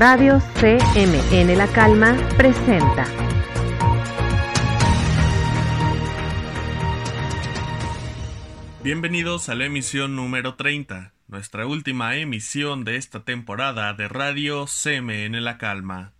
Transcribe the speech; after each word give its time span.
Radio 0.00 0.40
CMN 0.60 1.58
La 1.58 1.66
Calma 1.66 2.16
presenta. 2.36 3.04
Bienvenidos 8.84 9.48
a 9.48 9.56
la 9.56 9.64
emisión 9.64 10.14
número 10.14 10.54
30, 10.54 11.14
nuestra 11.26 11.66
última 11.66 12.14
emisión 12.14 12.84
de 12.84 12.94
esta 12.94 13.24
temporada 13.24 13.92
de 13.92 14.06
Radio 14.06 14.66
CMN 14.66 15.42
La 15.42 15.58
Calma. 15.58 16.12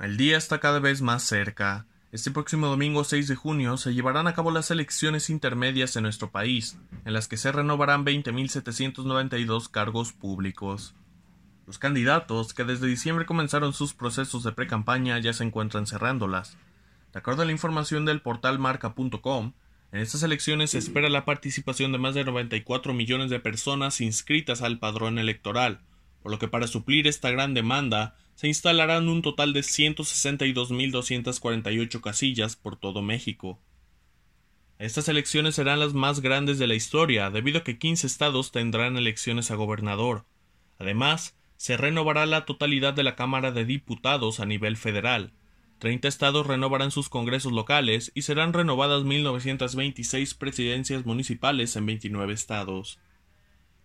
El 0.00 0.16
día 0.16 0.38
está 0.38 0.58
cada 0.58 0.78
vez 0.78 1.02
más 1.02 1.22
cerca. 1.22 1.84
Este 2.12 2.30
próximo 2.30 2.68
domingo 2.68 3.04
6 3.04 3.28
de 3.28 3.34
junio 3.34 3.76
se 3.76 3.92
llevarán 3.92 4.28
a 4.28 4.34
cabo 4.34 4.50
las 4.50 4.70
elecciones 4.70 5.28
intermedias 5.28 5.94
en 5.96 6.04
nuestro 6.04 6.30
país, 6.30 6.78
en 7.04 7.12
las 7.12 7.28
que 7.28 7.36
se 7.36 7.52
renovarán 7.52 8.02
20.792 8.06 9.70
cargos 9.70 10.14
públicos. 10.14 10.94
Los 11.66 11.78
candidatos 11.78 12.54
que 12.54 12.62
desde 12.62 12.86
diciembre 12.86 13.26
comenzaron 13.26 13.72
sus 13.72 13.92
procesos 13.92 14.44
de 14.44 14.52
pre-campaña 14.52 15.18
ya 15.18 15.32
se 15.32 15.42
encuentran 15.42 15.88
cerrándolas. 15.88 16.56
De 17.12 17.18
acuerdo 17.18 17.42
a 17.42 17.44
la 17.44 17.50
información 17.50 18.04
del 18.04 18.20
portal 18.20 18.60
marca.com, 18.60 19.52
en 19.90 20.00
estas 20.00 20.22
elecciones 20.22 20.70
se 20.70 20.78
espera 20.78 21.08
la 21.08 21.24
participación 21.24 21.90
de 21.90 21.98
más 21.98 22.14
de 22.14 22.22
94 22.24 22.94
millones 22.94 23.30
de 23.30 23.40
personas 23.40 24.00
inscritas 24.00 24.62
al 24.62 24.78
padrón 24.78 25.18
electoral, 25.18 25.80
por 26.22 26.30
lo 26.30 26.38
que 26.38 26.46
para 26.46 26.68
suplir 26.68 27.08
esta 27.08 27.30
gran 27.30 27.52
demanda 27.52 28.14
se 28.36 28.46
instalarán 28.46 29.08
un 29.08 29.22
total 29.22 29.52
de 29.52 29.60
162.248 29.60 32.00
casillas 32.00 32.54
por 32.54 32.76
todo 32.76 33.02
México. 33.02 33.58
Estas 34.78 35.08
elecciones 35.08 35.56
serán 35.56 35.80
las 35.80 35.94
más 35.94 36.20
grandes 36.20 36.60
de 36.60 36.66
la 36.66 36.74
historia, 36.74 37.30
debido 37.30 37.60
a 37.60 37.64
que 37.64 37.78
15 37.78 38.06
estados 38.06 38.52
tendrán 38.52 38.96
elecciones 38.96 39.50
a 39.50 39.56
gobernador. 39.56 40.26
Además, 40.78 41.34
se 41.56 41.76
renovará 41.76 42.26
la 42.26 42.44
totalidad 42.44 42.94
de 42.94 43.02
la 43.02 43.16
Cámara 43.16 43.52
de 43.52 43.64
Diputados 43.64 44.40
a 44.40 44.46
nivel 44.46 44.76
federal. 44.76 45.32
Treinta 45.78 46.08
estados 46.08 46.46
renovarán 46.46 46.90
sus 46.90 47.08
congresos 47.08 47.52
locales 47.52 48.10
y 48.14 48.22
serán 48.22 48.52
renovadas 48.52 49.04
1926 49.04 50.34
presidencias 50.34 51.04
municipales 51.04 51.76
en 51.76 51.86
29 51.86 52.32
estados. 52.32 52.98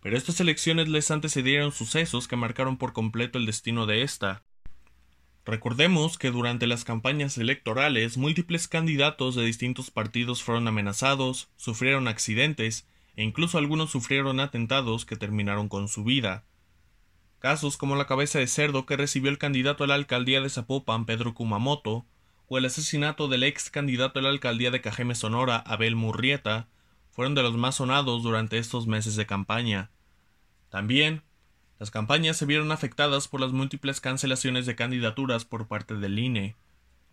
Pero 0.02 0.18
estas 0.18 0.40
elecciones 0.40 0.88
les 0.88 1.12
antecedieron 1.12 1.72
sucesos 1.72 2.28
que 2.28 2.36
marcaron 2.36 2.78
por 2.78 2.94
completo 2.94 3.38
el 3.38 3.46
destino 3.46 3.86
de 3.86 4.04
esta. 4.04 4.44
Recordemos 5.44 6.18
que 6.18 6.32
durante 6.32 6.68
las 6.68 6.86
campañas 6.86 7.38
electorales 7.38 8.18
múltiples 8.18 8.68
candidatos 8.68 9.36
de 9.36 9.44
distintos 9.44 9.92
partidos 9.92 10.44
fueron 10.44 10.68
amenazados, 10.68 11.50
sufrieron 11.58 12.08
accidentes 12.08 12.88
e 13.16 13.24
incluso 13.24 13.58
algunos 13.58 13.92
sufrieron 13.92 14.40
atentados 14.40 15.06
que 15.06 15.18
terminaron 15.18 15.68
con 15.68 15.88
su 15.88 16.04
vida. 16.04 16.46
Casos 17.42 17.76
como 17.76 17.96
la 17.96 18.06
cabeza 18.06 18.38
de 18.38 18.46
cerdo 18.46 18.86
que 18.86 18.96
recibió 18.96 19.32
el 19.32 19.40
candidato 19.40 19.84
a 19.84 19.88
la 19.88 19.96
alcaldía 19.96 20.42
de 20.42 20.50
Zapopan, 20.52 21.08
Pedro 21.08 21.34
Kumamoto, 21.34 22.06
o 22.48 22.60
el 22.60 22.66
asesinato 22.66 23.28
del 23.28 23.42
ex 23.42 23.72
candidato 23.72 24.20
a 24.20 24.22
la 24.22 24.30
alcaldía 24.30 24.70
de 24.70 24.80
Cajeme 24.80 25.16
Sonora, 25.16 25.58
Abel 25.58 25.96
Murrieta, 25.96 26.68
fueron 27.10 27.34
de 27.34 27.42
los 27.42 27.58
más 27.58 27.78
sonados 27.78 28.22
durante 28.22 28.60
estos 28.60 28.86
meses 28.86 29.16
de 29.16 29.26
campaña. 29.26 29.90
También, 30.70 31.24
las 31.80 31.90
campañas 31.90 32.38
se 32.38 32.46
vieron 32.46 32.72
afectadas 32.72 33.28
por 33.28 33.42
las 33.42 33.54
múltiples 33.54 34.02
cancelaciones 34.02 34.68
de 34.68 34.76
candidaturas 34.76 35.44
por 35.44 35.68
parte 35.68 35.96
del 35.96 36.20
INE. 36.20 36.56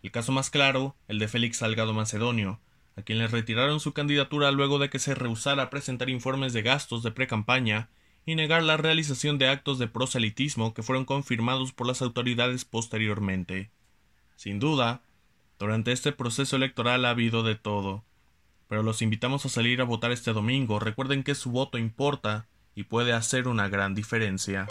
El 0.03 0.11
caso 0.11 0.31
más 0.31 0.51
claro, 0.51 0.95
el 1.07 1.17
de 1.17 1.27
Félix 1.27 1.57
Salgado 1.57 1.95
Macedonio, 1.95 2.59
a 2.95 3.01
quien 3.01 3.17
le 3.17 3.27
retiraron 3.27 3.79
su 3.79 3.93
candidatura 3.93 4.51
luego 4.51 4.77
de 4.77 4.91
que 4.91 4.99
se 4.99 5.15
rehusara 5.15 5.63
a 5.63 5.69
presentar 5.71 6.07
informes 6.07 6.53
de 6.53 6.61
gastos 6.61 7.01
de 7.01 7.09
pre-campaña 7.09 7.89
y 8.25 8.35
negar 8.35 8.63
la 8.63 8.77
realización 8.77 9.37
de 9.37 9.47
actos 9.47 9.79
de 9.79 9.87
proselitismo 9.87 10.73
que 10.73 10.83
fueron 10.83 11.05
confirmados 11.05 11.71
por 11.71 11.87
las 11.87 12.01
autoridades 12.01 12.65
posteriormente. 12.65 13.71
Sin 14.35 14.59
duda, 14.59 15.01
durante 15.57 15.91
este 15.91 16.11
proceso 16.11 16.55
electoral 16.55 17.05
ha 17.05 17.09
habido 17.09 17.43
de 17.43 17.55
todo, 17.55 18.03
pero 18.67 18.83
los 18.83 19.01
invitamos 19.01 19.45
a 19.45 19.49
salir 19.49 19.81
a 19.81 19.85
votar 19.85 20.11
este 20.11 20.31
domingo. 20.31 20.79
Recuerden 20.79 21.23
que 21.23 21.35
su 21.35 21.51
voto 21.51 21.77
importa 21.77 22.47
y 22.75 22.83
puede 22.83 23.13
hacer 23.13 23.47
una 23.47 23.67
gran 23.67 23.95
diferencia. 23.95 24.67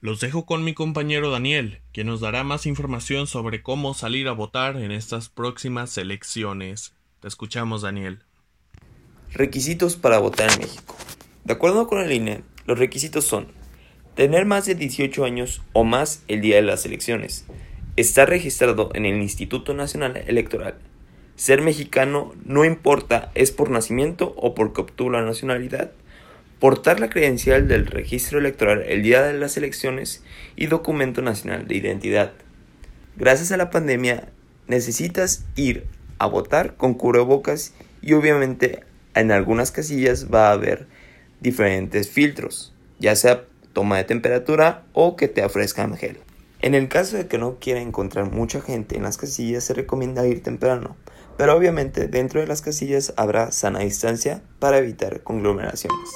Los 0.00 0.20
dejo 0.20 0.46
con 0.46 0.62
mi 0.62 0.74
compañero 0.74 1.30
Daniel, 1.30 1.80
quien 1.92 2.06
nos 2.06 2.20
dará 2.20 2.44
más 2.44 2.66
información 2.66 3.26
sobre 3.26 3.62
cómo 3.62 3.94
salir 3.94 4.28
a 4.28 4.32
votar 4.32 4.76
en 4.76 4.92
estas 4.92 5.28
próximas 5.28 5.96
elecciones. 5.96 6.94
Te 7.20 7.28
escuchamos, 7.28 7.82
Daniel. 7.82 8.22
Requisitos 9.36 9.96
para 9.96 10.18
votar 10.18 10.50
en 10.50 10.60
México. 10.60 10.96
De 11.44 11.52
acuerdo 11.52 11.86
con 11.88 12.00
el 12.00 12.10
INE, 12.10 12.40
los 12.64 12.78
requisitos 12.78 13.26
son 13.26 13.48
tener 14.14 14.46
más 14.46 14.64
de 14.64 14.74
18 14.74 15.26
años 15.26 15.60
o 15.74 15.84
más 15.84 16.22
el 16.26 16.40
día 16.40 16.56
de 16.56 16.62
las 16.62 16.86
elecciones, 16.86 17.44
estar 17.96 18.30
registrado 18.30 18.88
en 18.94 19.04
el 19.04 19.20
Instituto 19.20 19.74
Nacional 19.74 20.16
Electoral, 20.26 20.76
ser 21.34 21.60
mexicano 21.60 22.32
no 22.46 22.64
importa 22.64 23.30
es 23.34 23.50
por 23.50 23.68
nacimiento 23.68 24.32
o 24.38 24.54
porque 24.54 24.80
obtuvo 24.80 25.10
la 25.10 25.22
nacionalidad, 25.22 25.90
portar 26.58 26.98
la 26.98 27.10
credencial 27.10 27.68
del 27.68 27.84
registro 27.84 28.38
electoral 28.38 28.84
el 28.88 29.02
día 29.02 29.22
de 29.22 29.38
las 29.38 29.58
elecciones 29.58 30.24
y 30.56 30.64
documento 30.64 31.20
nacional 31.20 31.68
de 31.68 31.76
identidad. 31.76 32.32
Gracias 33.16 33.52
a 33.52 33.58
la 33.58 33.68
pandemia 33.68 34.30
necesitas 34.66 35.44
ir 35.56 35.84
a 36.18 36.24
votar 36.24 36.76
con 36.76 36.94
cubrebocas 36.94 37.74
y 38.00 38.14
obviamente 38.14 38.85
en 39.20 39.32
algunas 39.32 39.72
casillas 39.72 40.26
va 40.32 40.48
a 40.48 40.52
haber 40.52 40.86
diferentes 41.40 42.08
filtros, 42.08 42.72
ya 42.98 43.16
sea 43.16 43.44
toma 43.72 43.96
de 43.96 44.04
temperatura 44.04 44.84
o 44.92 45.16
que 45.16 45.28
te 45.28 45.44
ofrezcan 45.44 45.96
gel. 45.96 46.18
En 46.60 46.74
el 46.74 46.88
caso 46.88 47.16
de 47.16 47.26
que 47.26 47.38
no 47.38 47.56
quiera 47.58 47.80
encontrar 47.80 48.30
mucha 48.30 48.60
gente 48.60 48.96
en 48.96 49.02
las 49.02 49.18
casillas, 49.18 49.64
se 49.64 49.74
recomienda 49.74 50.26
ir 50.26 50.42
temprano, 50.42 50.96
pero 51.36 51.54
obviamente 51.54 52.08
dentro 52.08 52.40
de 52.40 52.46
las 52.46 52.62
casillas 52.62 53.12
habrá 53.16 53.52
sana 53.52 53.80
distancia 53.80 54.42
para 54.58 54.78
evitar 54.78 55.22
conglomeraciones. 55.22 56.10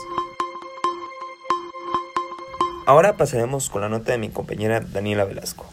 Ahora 2.87 3.17
pasaremos 3.17 3.69
con 3.69 3.83
la 3.83 3.89
nota 3.89 4.13
de 4.13 4.19
mi 4.19 4.31
compañera 4.31 4.81
Daniela 4.81 5.25
Velasco. 5.25 5.67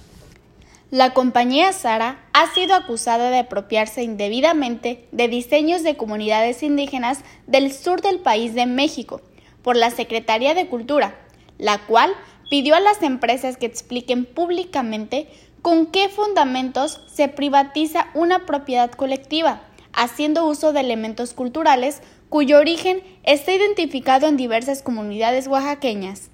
La 0.89 1.13
compañía 1.13 1.73
Sara 1.73 2.23
ha 2.31 2.53
sido 2.53 2.73
acusada 2.73 3.29
de 3.29 3.39
apropiarse 3.39 4.03
indebidamente 4.03 5.05
de 5.11 5.27
diseños 5.27 5.83
de 5.83 5.97
comunidades 5.97 6.63
indígenas 6.63 7.19
del 7.45 7.73
sur 7.73 8.01
del 8.01 8.19
país 8.19 8.53
de 8.53 8.65
México 8.67 9.19
por 9.63 9.75
la 9.75 9.91
Secretaría 9.91 10.53
de 10.53 10.67
Cultura, 10.67 11.19
la 11.57 11.77
cual 11.79 12.13
pidió 12.49 12.73
a 12.73 12.79
las 12.79 13.03
empresas 13.03 13.57
que 13.57 13.65
expliquen 13.65 14.23
públicamente 14.23 15.27
con 15.61 15.87
qué 15.87 16.07
fundamentos 16.07 17.01
se 17.13 17.27
privatiza 17.27 18.07
una 18.13 18.45
propiedad 18.45 18.89
colectiva, 18.89 19.63
haciendo 19.91 20.45
uso 20.47 20.71
de 20.71 20.79
elementos 20.79 21.33
culturales 21.33 22.01
cuyo 22.29 22.59
origen 22.59 23.03
está 23.23 23.51
identificado 23.51 24.27
en 24.27 24.37
diversas 24.37 24.81
comunidades 24.81 25.47
oaxaqueñas. 25.47 26.29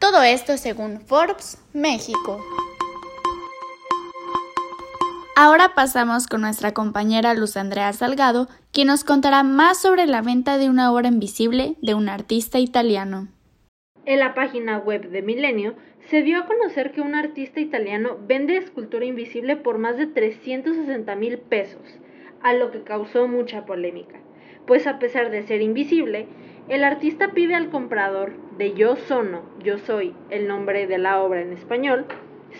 Todo 0.00 0.24
esto 0.24 0.56
según 0.56 1.00
Forbes, 1.00 1.58
México. 1.72 2.40
Ahora 5.36 5.74
pasamos 5.74 6.28
con 6.28 6.42
nuestra 6.42 6.72
compañera 6.74 7.34
Luz 7.34 7.56
Andrea 7.56 7.92
Salgado, 7.92 8.46
quien 8.70 8.86
nos 8.86 9.02
contará 9.02 9.42
más 9.42 9.82
sobre 9.82 10.06
la 10.06 10.22
venta 10.22 10.58
de 10.58 10.70
una 10.70 10.92
obra 10.92 11.08
invisible 11.08 11.74
de 11.82 11.94
un 11.94 12.08
artista 12.08 12.60
italiano. 12.60 13.26
En 14.04 14.20
la 14.20 14.32
página 14.34 14.78
web 14.78 15.10
de 15.10 15.22
Milenio 15.22 15.74
se 16.08 16.22
dio 16.22 16.38
a 16.38 16.46
conocer 16.46 16.92
que 16.92 17.00
un 17.00 17.16
artista 17.16 17.58
italiano 17.58 18.16
vende 18.24 18.56
escultura 18.56 19.06
invisible 19.06 19.56
por 19.56 19.78
más 19.78 19.96
de 19.96 20.06
360 20.06 21.16
mil 21.16 21.38
pesos, 21.38 21.82
a 22.40 22.52
lo 22.52 22.70
que 22.70 22.84
causó 22.84 23.26
mucha 23.26 23.66
polémica, 23.66 24.20
pues 24.68 24.86
a 24.86 25.00
pesar 25.00 25.32
de 25.32 25.42
ser 25.42 25.62
invisible, 25.62 26.28
el 26.68 26.84
artista 26.84 27.32
pide 27.32 27.56
al 27.56 27.70
comprador 27.70 28.34
de 28.56 28.74
Yo 28.74 28.94
Sono, 28.94 29.42
Yo 29.64 29.78
Soy, 29.78 30.14
el 30.30 30.46
nombre 30.46 30.86
de 30.86 30.98
la 30.98 31.20
obra 31.20 31.40
en 31.40 31.52
español, 31.52 32.06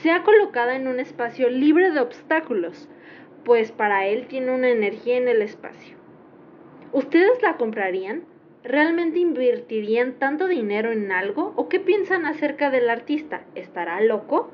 sea 0.02 0.23
colocada 0.23 0.76
en 0.76 0.88
un 0.88 1.00
espacio 1.00 1.49
libre 1.49 1.91
de 1.91 2.00
obstáculos, 2.00 2.88
pues 3.44 3.73
para 3.73 4.06
él 4.06 4.26
tiene 4.26 4.52
una 4.52 4.70
energía 4.70 5.17
en 5.17 5.29
el 5.29 5.43
espacio. 5.43 5.96
¿Ustedes 6.93 7.43
la 7.43 7.56
comprarían? 7.56 8.25
¿Realmente 8.62 9.19
invertirían 9.19 10.14
tanto 10.14 10.46
dinero 10.46 10.91
en 10.93 11.12
algo? 11.12 11.52
¿O 11.56 11.69
qué 11.69 11.81
piensan 11.81 12.25
acerca 12.25 12.70
del 12.70 12.88
artista? 12.88 13.44
¿Estará 13.55 14.00
loco? 14.00 14.50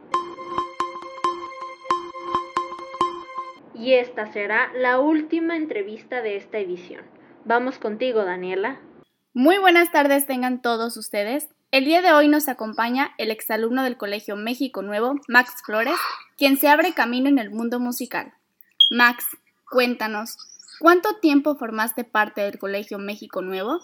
Y 3.75 3.95
esta 3.95 4.27
será 4.33 4.73
la 4.75 4.99
última 4.99 5.57
entrevista 5.57 6.23
de 6.23 6.37
esta 6.37 6.59
edición. 6.59 7.03
Vamos 7.45 7.79
contigo, 7.79 8.25
Daniela. 8.25 8.81
Muy 9.33 9.59
buenas 9.59 9.93
tardes 9.93 10.27
tengan 10.27 10.61
todos 10.61 10.97
ustedes. 10.97 11.49
El 11.73 11.85
día 11.85 12.03
de 12.03 12.13
hoy 12.13 12.27
nos 12.27 12.49
acompaña 12.49 13.15
el 13.17 13.31
exalumno 13.31 13.85
del 13.85 13.97
Colegio 13.97 14.35
México 14.35 14.83
Nuevo, 14.83 15.15
Max 15.29 15.53
Flores, 15.65 16.01
quien 16.37 16.59
se 16.59 16.67
abre 16.67 16.95
camino 16.95 17.29
en 17.29 17.39
el 17.39 17.51
mundo 17.51 17.79
musical. 17.79 18.35
Max, 18.91 19.25
cuéntanos, 19.71 20.37
¿cuánto 20.81 21.21
tiempo 21.21 21.57
formaste 21.57 22.03
parte 22.03 22.41
del 22.41 22.59
Colegio 22.59 22.99
México 22.99 23.41
Nuevo? 23.41 23.81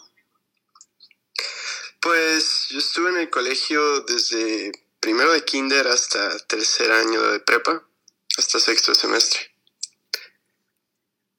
Pues 2.01 2.67
yo 2.71 2.79
estuve 2.79 3.11
en 3.11 3.19
el 3.19 3.31
colegio 3.31 4.01
desde 4.01 4.73
primero 4.99 5.31
de 5.31 5.45
kinder 5.45 5.87
hasta 5.87 6.37
tercer 6.49 6.91
año 6.91 7.23
de 7.31 7.39
prepa, 7.39 7.85
hasta 8.37 8.59
sexto 8.59 8.97
semestre. 8.97 9.39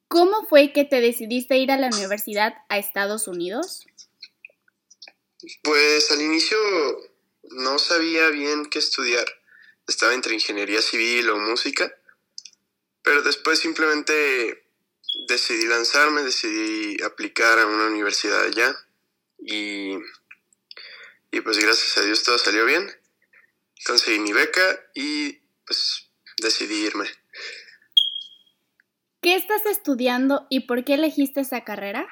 ¿Cómo 0.08 0.46
fue 0.46 0.72
que 0.72 0.86
te 0.86 1.02
decidiste 1.02 1.58
ir 1.58 1.70
a 1.72 1.76
la 1.76 1.88
universidad 1.88 2.54
a 2.70 2.78
Estados 2.78 3.28
Unidos? 3.28 3.84
Pues 5.62 6.10
al 6.10 6.20
inicio 6.20 6.58
no 7.50 7.78
sabía 7.78 8.28
bien 8.30 8.66
qué 8.66 8.78
estudiar. 8.78 9.26
Estaba 9.86 10.14
entre 10.14 10.34
ingeniería 10.34 10.82
civil 10.82 11.30
o 11.30 11.38
música, 11.38 11.94
pero 13.02 13.22
después 13.22 13.58
simplemente 13.58 14.66
decidí 15.28 15.66
lanzarme, 15.66 16.22
decidí 16.22 17.02
aplicar 17.02 17.58
a 17.58 17.66
una 17.66 17.86
universidad 17.86 18.42
allá 18.42 18.76
y 19.38 19.96
y 21.30 21.40
pues 21.40 21.58
gracias 21.58 21.96
a 21.98 22.02
Dios 22.02 22.22
todo 22.22 22.38
salió 22.38 22.64
bien. 22.64 22.90
Conseguí 23.86 24.18
mi 24.18 24.32
beca 24.32 24.80
y 24.94 25.34
pues 25.66 26.10
decidí 26.42 26.86
irme. 26.86 27.06
¿Qué 29.20 29.34
estás 29.34 29.66
estudiando 29.66 30.46
y 30.48 30.60
por 30.60 30.84
qué 30.84 30.94
elegiste 30.94 31.40
esa 31.40 31.64
carrera? 31.64 32.08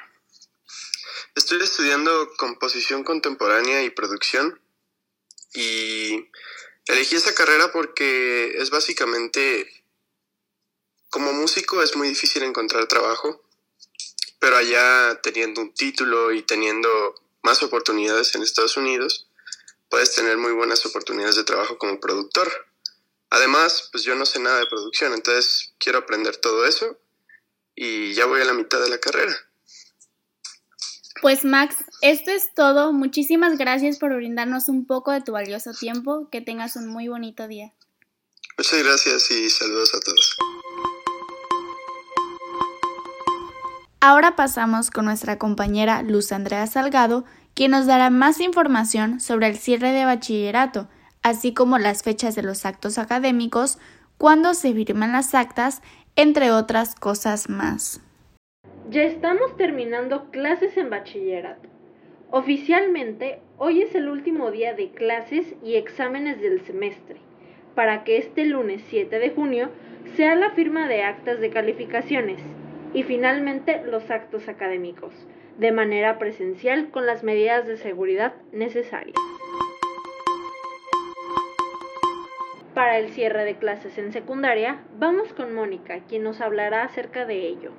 Estoy 1.36 1.62
estudiando 1.62 2.32
composición 2.38 3.04
contemporánea 3.04 3.82
y 3.82 3.90
producción 3.90 4.58
y 5.52 6.30
elegí 6.86 7.14
esa 7.14 7.34
carrera 7.34 7.70
porque 7.72 8.56
es 8.56 8.70
básicamente, 8.70 9.70
como 11.10 11.34
músico 11.34 11.82
es 11.82 11.94
muy 11.94 12.08
difícil 12.08 12.42
encontrar 12.42 12.88
trabajo, 12.88 13.44
pero 14.38 14.56
allá 14.56 15.20
teniendo 15.22 15.60
un 15.60 15.74
título 15.74 16.32
y 16.32 16.40
teniendo 16.40 16.88
más 17.42 17.62
oportunidades 17.62 18.34
en 18.34 18.42
Estados 18.42 18.78
Unidos, 18.78 19.28
puedes 19.90 20.14
tener 20.14 20.38
muy 20.38 20.52
buenas 20.52 20.86
oportunidades 20.86 21.36
de 21.36 21.44
trabajo 21.44 21.76
como 21.76 22.00
productor. 22.00 22.50
Además, 23.28 23.90
pues 23.92 24.04
yo 24.04 24.14
no 24.14 24.24
sé 24.24 24.38
nada 24.38 24.60
de 24.60 24.68
producción, 24.68 25.12
entonces 25.12 25.74
quiero 25.78 25.98
aprender 25.98 26.38
todo 26.38 26.64
eso 26.64 26.98
y 27.74 28.14
ya 28.14 28.24
voy 28.24 28.40
a 28.40 28.46
la 28.46 28.54
mitad 28.54 28.80
de 28.80 28.88
la 28.88 28.98
carrera. 29.00 29.45
Pues 31.22 31.44
Max, 31.44 31.76
esto 32.02 32.30
es 32.30 32.52
todo. 32.54 32.92
Muchísimas 32.92 33.56
gracias 33.56 33.98
por 33.98 34.14
brindarnos 34.14 34.68
un 34.68 34.86
poco 34.86 35.12
de 35.12 35.22
tu 35.22 35.32
valioso 35.32 35.72
tiempo. 35.72 36.28
Que 36.30 36.40
tengas 36.40 36.76
un 36.76 36.88
muy 36.88 37.08
bonito 37.08 37.48
día. 37.48 37.72
Muchas 38.58 38.82
gracias 38.82 39.30
y 39.30 39.50
saludos 39.50 39.94
a 39.94 40.00
todos. 40.00 40.36
Ahora 44.00 44.36
pasamos 44.36 44.90
con 44.90 45.06
nuestra 45.06 45.36
compañera 45.38 46.02
Luz 46.02 46.30
Andrea 46.32 46.66
Salgado, 46.66 47.24
quien 47.54 47.72
nos 47.72 47.86
dará 47.86 48.08
más 48.10 48.40
información 48.40 49.20
sobre 49.20 49.48
el 49.48 49.58
cierre 49.58 49.90
de 49.90 50.04
bachillerato, 50.04 50.88
así 51.22 51.52
como 51.52 51.78
las 51.78 52.02
fechas 52.02 52.34
de 52.34 52.42
los 52.42 52.66
actos 52.66 52.98
académicos, 52.98 53.78
cuándo 54.16 54.54
se 54.54 54.72
firman 54.72 55.12
las 55.12 55.34
actas, 55.34 55.82
entre 56.14 56.52
otras 56.52 56.94
cosas 56.94 57.48
más. 57.48 58.00
Ya 58.88 59.02
estamos 59.02 59.56
terminando 59.56 60.30
clases 60.30 60.76
en 60.76 60.90
bachillerato. 60.90 61.68
Oficialmente, 62.30 63.40
hoy 63.58 63.82
es 63.82 63.92
el 63.96 64.08
último 64.08 64.52
día 64.52 64.74
de 64.74 64.90
clases 64.90 65.56
y 65.64 65.74
exámenes 65.74 66.40
del 66.40 66.60
semestre, 66.60 67.16
para 67.74 68.04
que 68.04 68.16
este 68.18 68.44
lunes 68.44 68.84
7 68.88 69.18
de 69.18 69.30
junio 69.30 69.70
sea 70.14 70.36
la 70.36 70.52
firma 70.52 70.86
de 70.86 71.02
actas 71.02 71.40
de 71.40 71.50
calificaciones 71.50 72.38
y 72.94 73.02
finalmente 73.02 73.82
los 73.84 74.08
actos 74.08 74.48
académicos, 74.48 75.12
de 75.58 75.72
manera 75.72 76.20
presencial 76.20 76.92
con 76.92 77.06
las 77.06 77.24
medidas 77.24 77.66
de 77.66 77.78
seguridad 77.78 78.34
necesarias. 78.52 79.16
Para 82.72 82.98
el 82.98 83.08
cierre 83.08 83.44
de 83.44 83.56
clases 83.56 83.98
en 83.98 84.12
secundaria, 84.12 84.84
vamos 84.96 85.32
con 85.32 85.52
Mónica, 85.52 86.04
quien 86.08 86.22
nos 86.22 86.40
hablará 86.40 86.84
acerca 86.84 87.26
de 87.26 87.48
ello. 87.48 87.72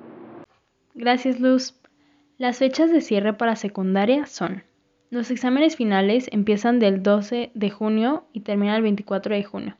Gracias, 0.98 1.38
Luz. 1.38 1.74
Las 2.38 2.58
fechas 2.58 2.90
de 2.90 3.00
cierre 3.00 3.32
para 3.32 3.54
secundaria 3.54 4.26
son 4.26 4.64
los 5.10 5.30
exámenes 5.30 5.76
finales 5.76 6.28
empiezan 6.32 6.80
del 6.80 7.04
12 7.04 7.52
de 7.54 7.70
junio 7.70 8.24
y 8.32 8.40
terminan 8.40 8.74
el 8.74 8.82
24 8.82 9.32
de 9.36 9.44
junio. 9.44 9.76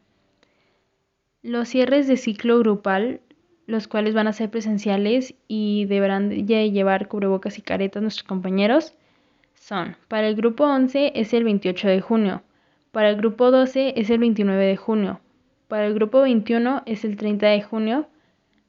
Los 1.43 1.71
cierres 1.71 2.07
de 2.07 2.17
ciclo 2.17 2.61
grupal 2.61 3.21
los 3.67 3.89
cuales 3.89 4.15
van 4.15 4.29
a 4.29 4.33
ser 4.33 4.49
presenciales 4.49 5.35
y 5.49 5.87
deberán 5.87 6.47
llevar 6.47 7.09
cubrebocas 7.09 7.59
y 7.59 7.63
caretas 7.63 8.01
nuestros 8.01 8.27
compañeros, 8.27 8.95
son, 9.55 9.97
para 10.07 10.29
el 10.29 10.37
grupo 10.37 10.65
11 10.67 11.13
es 11.17 11.35
el 11.35 11.43
28 11.43 11.89
de 11.89 12.01
junio, 12.01 12.43
para 12.93 13.11
el 13.11 13.17
grupo 13.17 13.51
12 13.51 13.95
es 13.97 14.09
el 14.09 14.21
29 14.21 14.65
de 14.65 14.77
junio, 14.77 15.21
para 15.67 15.87
el 15.87 15.95
grupo 15.95 16.23
21 16.23 16.85
es 16.87 17.05
el 17.05 17.17
30 17.17 17.49
de 17.49 17.61
junio, 17.61 18.09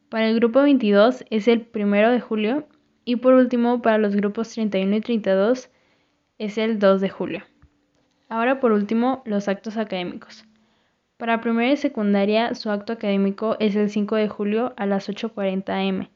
para 0.10 0.28
el 0.28 0.36
grupo 0.36 0.62
22 0.62 1.24
es 1.30 1.48
el 1.48 1.68
1 1.74 2.12
de 2.12 2.20
julio 2.20 2.68
y 3.06 3.18
por 3.18 3.34
último 3.34 3.82
para 3.82 3.98
los 3.98 4.16
grupos 4.16 4.50
31 4.50 4.98
y 4.98 5.02
32 5.02 5.70
es 6.40 6.58
el 6.58 6.80
2 6.80 7.02
de 7.02 7.10
julio. 7.10 7.44
Ahora 8.28 8.60
por 8.60 8.72
último 8.72 9.22
los 9.26 9.48
actos 9.48 9.78
académicos. 9.78 10.46
Para 11.18 11.42
primaria 11.42 11.74
y 11.74 11.78
secundaria, 11.78 12.56
su 12.56 12.70
acto 12.70 12.94
académico 12.94 13.58
es 13.60 13.76
el 13.76 13.90
5 13.90 14.16
de 14.16 14.30
julio 14.30 14.74
a 14.78 14.86
las 14.86 15.10
8.40 15.10 15.90
am. 15.90 16.08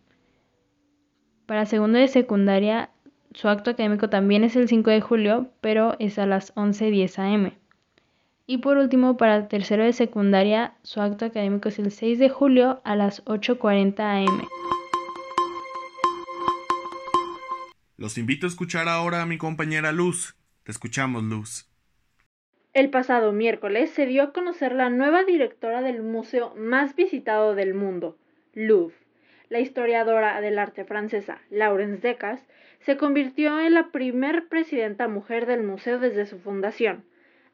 Para 1.45 1.65
segundo 1.65 1.99
de 1.99 2.07
secundaria, 2.07 2.89
su 3.33 3.49
acto 3.49 3.71
académico 3.71 4.09
también 4.09 4.43
es 4.43 4.55
el 4.55 4.69
5 4.69 4.89
de 4.91 5.01
julio, 5.01 5.49
pero 5.59 5.95
es 5.99 6.17
a 6.19 6.25
las 6.25 6.55
11.10 6.55 7.19
am. 7.19 7.51
Y 8.45 8.57
por 8.57 8.77
último, 8.77 9.15
para 9.15 9.47
tercero 9.47 9.85
de 9.85 9.93
secundaria, 9.93 10.75
su 10.83 10.99
acto 10.99 11.23
académico 11.25 11.69
es 11.69 11.79
el 11.79 11.91
6 11.91 12.19
de 12.19 12.27
julio 12.27 12.81
a 12.83 12.97
las 12.97 13.23
8.40 13.23 14.27
am. 14.27 14.47
Los 17.95 18.17
invito 18.17 18.45
a 18.45 18.49
escuchar 18.49 18.89
ahora 18.89 19.21
a 19.21 19.25
mi 19.25 19.37
compañera 19.37 19.93
Luz. 19.93 20.35
Te 20.63 20.73
escuchamos, 20.73 21.23
Luz. 21.23 21.69
El 22.73 22.89
pasado 22.89 23.31
miércoles 23.31 23.91
se 23.91 24.07
dio 24.07 24.23
a 24.23 24.33
conocer 24.33 24.73
la 24.73 24.89
nueva 24.89 25.23
directora 25.23 25.81
del 25.81 26.01
museo 26.01 26.53
más 26.57 26.97
visitado 26.97 27.55
del 27.55 27.73
mundo, 27.73 28.17
Louvre. 28.53 28.95
La 29.47 29.61
historiadora 29.61 30.41
del 30.41 30.59
arte 30.59 30.83
francesa, 30.83 31.39
Laurence 31.49 32.05
Decas, 32.05 32.41
se 32.79 32.97
convirtió 32.97 33.59
en 33.61 33.73
la 33.73 33.91
primer 33.91 34.49
presidenta 34.49 35.07
mujer 35.07 35.45
del 35.45 35.63
museo 35.63 35.99
desde 35.99 36.25
su 36.25 36.39
fundación, 36.39 37.05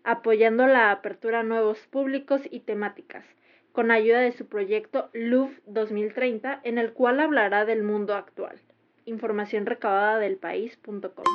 apoyando 0.03 0.67
la 0.67 0.91
apertura 0.91 1.41
a 1.41 1.43
nuevos 1.43 1.79
públicos 1.87 2.41
y 2.49 2.61
temáticas, 2.61 3.25
con 3.71 3.91
ayuda 3.91 4.19
de 4.19 4.31
su 4.31 4.47
proyecto 4.47 5.09
Louvre 5.13 5.61
2030, 5.67 6.61
en 6.63 6.77
el 6.77 6.93
cual 6.93 7.19
hablará 7.19 7.65
del 7.65 7.83
mundo 7.83 8.15
actual. 8.15 8.59
Información 9.05 9.65
recabada 9.65 10.19
del 10.19 10.37
país.com. 10.37 11.25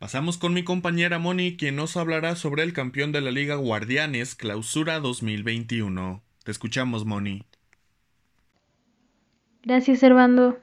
Pasamos 0.00 0.38
con 0.38 0.54
mi 0.54 0.62
compañera 0.62 1.18
Moni, 1.18 1.56
quien 1.56 1.76
nos 1.76 1.96
hablará 1.96 2.36
sobre 2.36 2.62
el 2.62 2.72
campeón 2.72 3.10
de 3.10 3.20
la 3.20 3.32
Liga 3.32 3.56
Guardianes 3.56 4.34
Clausura 4.34 5.00
2021. 5.00 6.22
Te 6.44 6.50
escuchamos, 6.50 7.04
Moni. 7.04 7.44
Gracias, 9.62 9.98
Servando. 9.98 10.58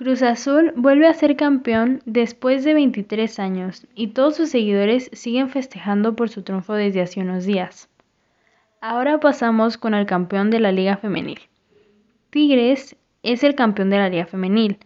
Cruz 0.00 0.22
Azul 0.22 0.72
vuelve 0.76 1.06
a 1.06 1.12
ser 1.12 1.36
campeón 1.36 2.00
después 2.06 2.64
de 2.64 2.72
23 2.72 3.38
años 3.38 3.86
y 3.94 4.06
todos 4.06 4.34
sus 4.34 4.48
seguidores 4.48 5.10
siguen 5.12 5.50
festejando 5.50 6.16
por 6.16 6.30
su 6.30 6.42
triunfo 6.42 6.72
desde 6.72 7.02
hace 7.02 7.20
unos 7.20 7.44
días. 7.44 7.90
Ahora 8.80 9.20
pasamos 9.20 9.76
con 9.76 9.92
el 9.92 10.06
campeón 10.06 10.48
de 10.48 10.58
la 10.58 10.72
Liga 10.72 10.96
Femenil. 10.96 11.40
Tigres 12.30 12.96
es 13.22 13.44
el 13.44 13.54
campeón 13.54 13.90
de 13.90 13.98
la 13.98 14.08
Liga 14.08 14.24
Femenil 14.24 14.78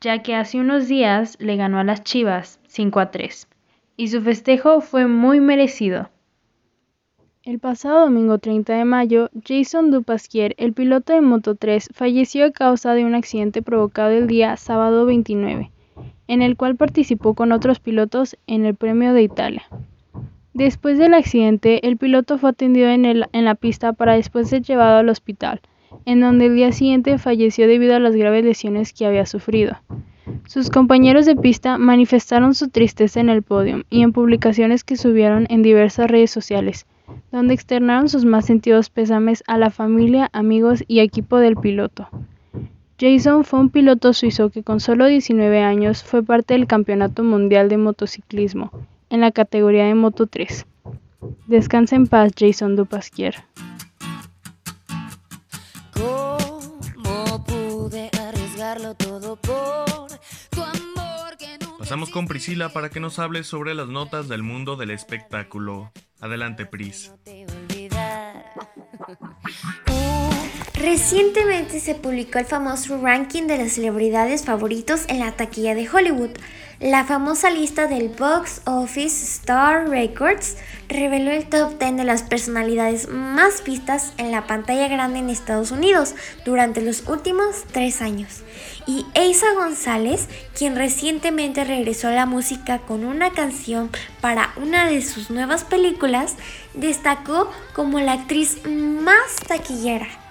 ya 0.00 0.24
que 0.24 0.34
hace 0.34 0.58
unos 0.58 0.88
días 0.88 1.36
le 1.38 1.54
ganó 1.54 1.78
a 1.78 1.84
las 1.84 2.02
Chivas 2.02 2.58
5 2.66 2.98
a 2.98 3.12
3, 3.12 3.46
y 3.96 4.08
su 4.08 4.20
festejo 4.20 4.80
fue 4.80 5.06
muy 5.06 5.38
merecido. 5.38 6.10
El 7.46 7.60
pasado 7.60 8.00
domingo 8.00 8.38
30 8.38 8.72
de 8.72 8.84
mayo, 8.84 9.30
Jason 9.46 9.92
Dupasquier, 9.92 10.56
el 10.58 10.72
piloto 10.72 11.12
de 11.12 11.20
Moto 11.20 11.54
3, 11.54 11.90
falleció 11.94 12.44
a 12.44 12.50
causa 12.50 12.92
de 12.92 13.04
un 13.04 13.14
accidente 13.14 13.62
provocado 13.62 14.10
el 14.10 14.26
día 14.26 14.56
sábado 14.56 15.06
29, 15.06 15.70
en 16.26 16.42
el 16.42 16.56
cual 16.56 16.74
participó 16.74 17.34
con 17.34 17.52
otros 17.52 17.78
pilotos 17.78 18.36
en 18.48 18.64
el 18.66 18.74
Premio 18.74 19.12
de 19.12 19.22
Italia. 19.22 19.62
Después 20.54 20.98
del 20.98 21.14
accidente, 21.14 21.86
el 21.86 21.96
piloto 21.96 22.36
fue 22.36 22.50
atendido 22.50 22.88
en, 22.88 23.04
en 23.04 23.44
la 23.44 23.54
pista 23.54 23.92
para 23.92 24.14
después 24.14 24.48
ser 24.48 24.62
llevado 24.62 24.96
al 24.98 25.08
hospital, 25.08 25.60
en 26.04 26.20
donde 26.20 26.46
el 26.46 26.56
día 26.56 26.72
siguiente 26.72 27.16
falleció 27.16 27.68
debido 27.68 27.94
a 27.94 28.00
las 28.00 28.16
graves 28.16 28.44
lesiones 28.44 28.92
que 28.92 29.06
había 29.06 29.24
sufrido. 29.24 29.76
Sus 30.48 30.68
compañeros 30.68 31.26
de 31.26 31.36
pista 31.36 31.78
manifestaron 31.78 32.54
su 32.54 32.70
tristeza 32.70 33.20
en 33.20 33.28
el 33.28 33.44
podio 33.44 33.84
y 33.88 34.02
en 34.02 34.12
publicaciones 34.12 34.82
que 34.82 34.96
subieron 34.96 35.46
en 35.48 35.62
diversas 35.62 36.10
redes 36.10 36.32
sociales, 36.32 36.86
donde 37.32 37.54
externaron 37.54 38.08
sus 38.08 38.24
más 38.24 38.46
sentidos 38.46 38.90
pésames 38.90 39.44
a 39.46 39.58
la 39.58 39.70
familia, 39.70 40.28
amigos 40.32 40.84
y 40.88 41.00
equipo 41.00 41.38
del 41.38 41.56
piloto. 41.56 42.08
Jason 42.98 43.44
fue 43.44 43.60
un 43.60 43.68
piloto 43.68 44.14
suizo 44.14 44.48
que 44.50 44.62
con 44.62 44.80
solo 44.80 45.06
19 45.06 45.62
años 45.62 46.02
fue 46.02 46.22
parte 46.22 46.54
del 46.54 46.66
Campeonato 46.66 47.22
Mundial 47.22 47.68
de 47.68 47.76
Motociclismo 47.76 48.70
en 49.10 49.20
la 49.20 49.32
categoría 49.32 49.84
de 49.84 49.94
Moto 49.94 50.26
3. 50.26 50.66
Descansa 51.46 51.96
en 51.96 52.06
paz, 52.06 52.32
Jason 52.38 52.74
Dupasquier. 52.74 53.36
Pasamos 61.86 62.10
con 62.10 62.26
Priscila 62.26 62.70
para 62.70 62.90
que 62.90 62.98
nos 62.98 63.20
hable 63.20 63.44
sobre 63.44 63.72
las 63.72 63.86
notas 63.86 64.26
del 64.26 64.42
mundo 64.42 64.74
del 64.74 64.90
espectáculo. 64.90 65.92
Adelante, 66.18 66.66
Pris. 66.66 67.12
Recientemente 70.86 71.80
se 71.80 71.96
publicó 71.96 72.38
el 72.38 72.44
famoso 72.44 72.96
ranking 73.02 73.48
de 73.48 73.58
las 73.58 73.72
celebridades 73.72 74.44
favoritos 74.44 75.02
en 75.08 75.18
la 75.18 75.32
taquilla 75.32 75.74
de 75.74 75.90
Hollywood. 75.90 76.30
La 76.78 77.04
famosa 77.04 77.50
lista 77.50 77.88
del 77.88 78.08
Box 78.08 78.60
Office 78.66 79.24
Star 79.24 79.88
Records 79.88 80.56
reveló 80.88 81.32
el 81.32 81.48
top 81.48 81.76
10 81.80 81.96
de 81.96 82.04
las 82.04 82.22
personalidades 82.22 83.08
más 83.08 83.64
vistas 83.64 84.12
en 84.16 84.30
la 84.30 84.46
pantalla 84.46 84.86
grande 84.86 85.18
en 85.18 85.28
Estados 85.28 85.72
Unidos 85.72 86.14
durante 86.44 86.80
los 86.82 87.08
últimos 87.08 87.64
tres 87.72 88.00
años. 88.00 88.44
Y 88.86 89.06
Eiza 89.14 89.54
González, 89.54 90.28
quien 90.56 90.76
recientemente 90.76 91.64
regresó 91.64 92.06
a 92.06 92.12
la 92.12 92.26
música 92.26 92.78
con 92.78 93.04
una 93.04 93.32
canción 93.32 93.90
para 94.20 94.52
una 94.54 94.88
de 94.88 95.02
sus 95.02 95.30
nuevas 95.30 95.64
películas, 95.64 96.36
destacó 96.74 97.50
como 97.74 97.98
la 97.98 98.12
actriz 98.12 98.64
más 98.64 99.34
taquillera. 99.48 100.25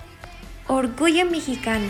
Orgullo 0.67 1.29
mexicano. 1.29 1.85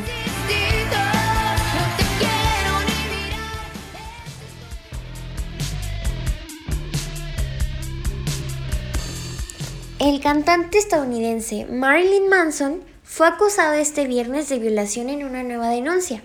El 9.98 10.20
cantante 10.20 10.78
estadounidense 10.78 11.66
Marilyn 11.72 12.28
Manson 12.28 12.82
fue 13.06 13.28
acusado 13.28 13.76
este 13.76 14.08
viernes 14.08 14.50
de 14.50 14.60
violación 14.60 15.08
en 15.08 15.24
una 15.24 15.42
nueva 15.44 15.70
denuncia. 15.70 16.22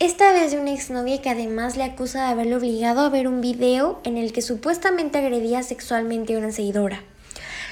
Esta 0.00 0.32
vez 0.32 0.50
de 0.50 0.58
una 0.58 0.72
exnovia 0.72 1.22
que 1.22 1.30
además 1.30 1.76
le 1.76 1.84
acusa 1.84 2.24
de 2.24 2.32
haberle 2.32 2.56
obligado 2.56 3.02
a 3.02 3.10
ver 3.10 3.28
un 3.28 3.40
video 3.40 4.00
en 4.02 4.16
el 4.16 4.32
que 4.32 4.42
supuestamente 4.42 5.18
agredía 5.18 5.62
sexualmente 5.62 6.34
a 6.34 6.38
una 6.38 6.50
seguidora. 6.50 7.00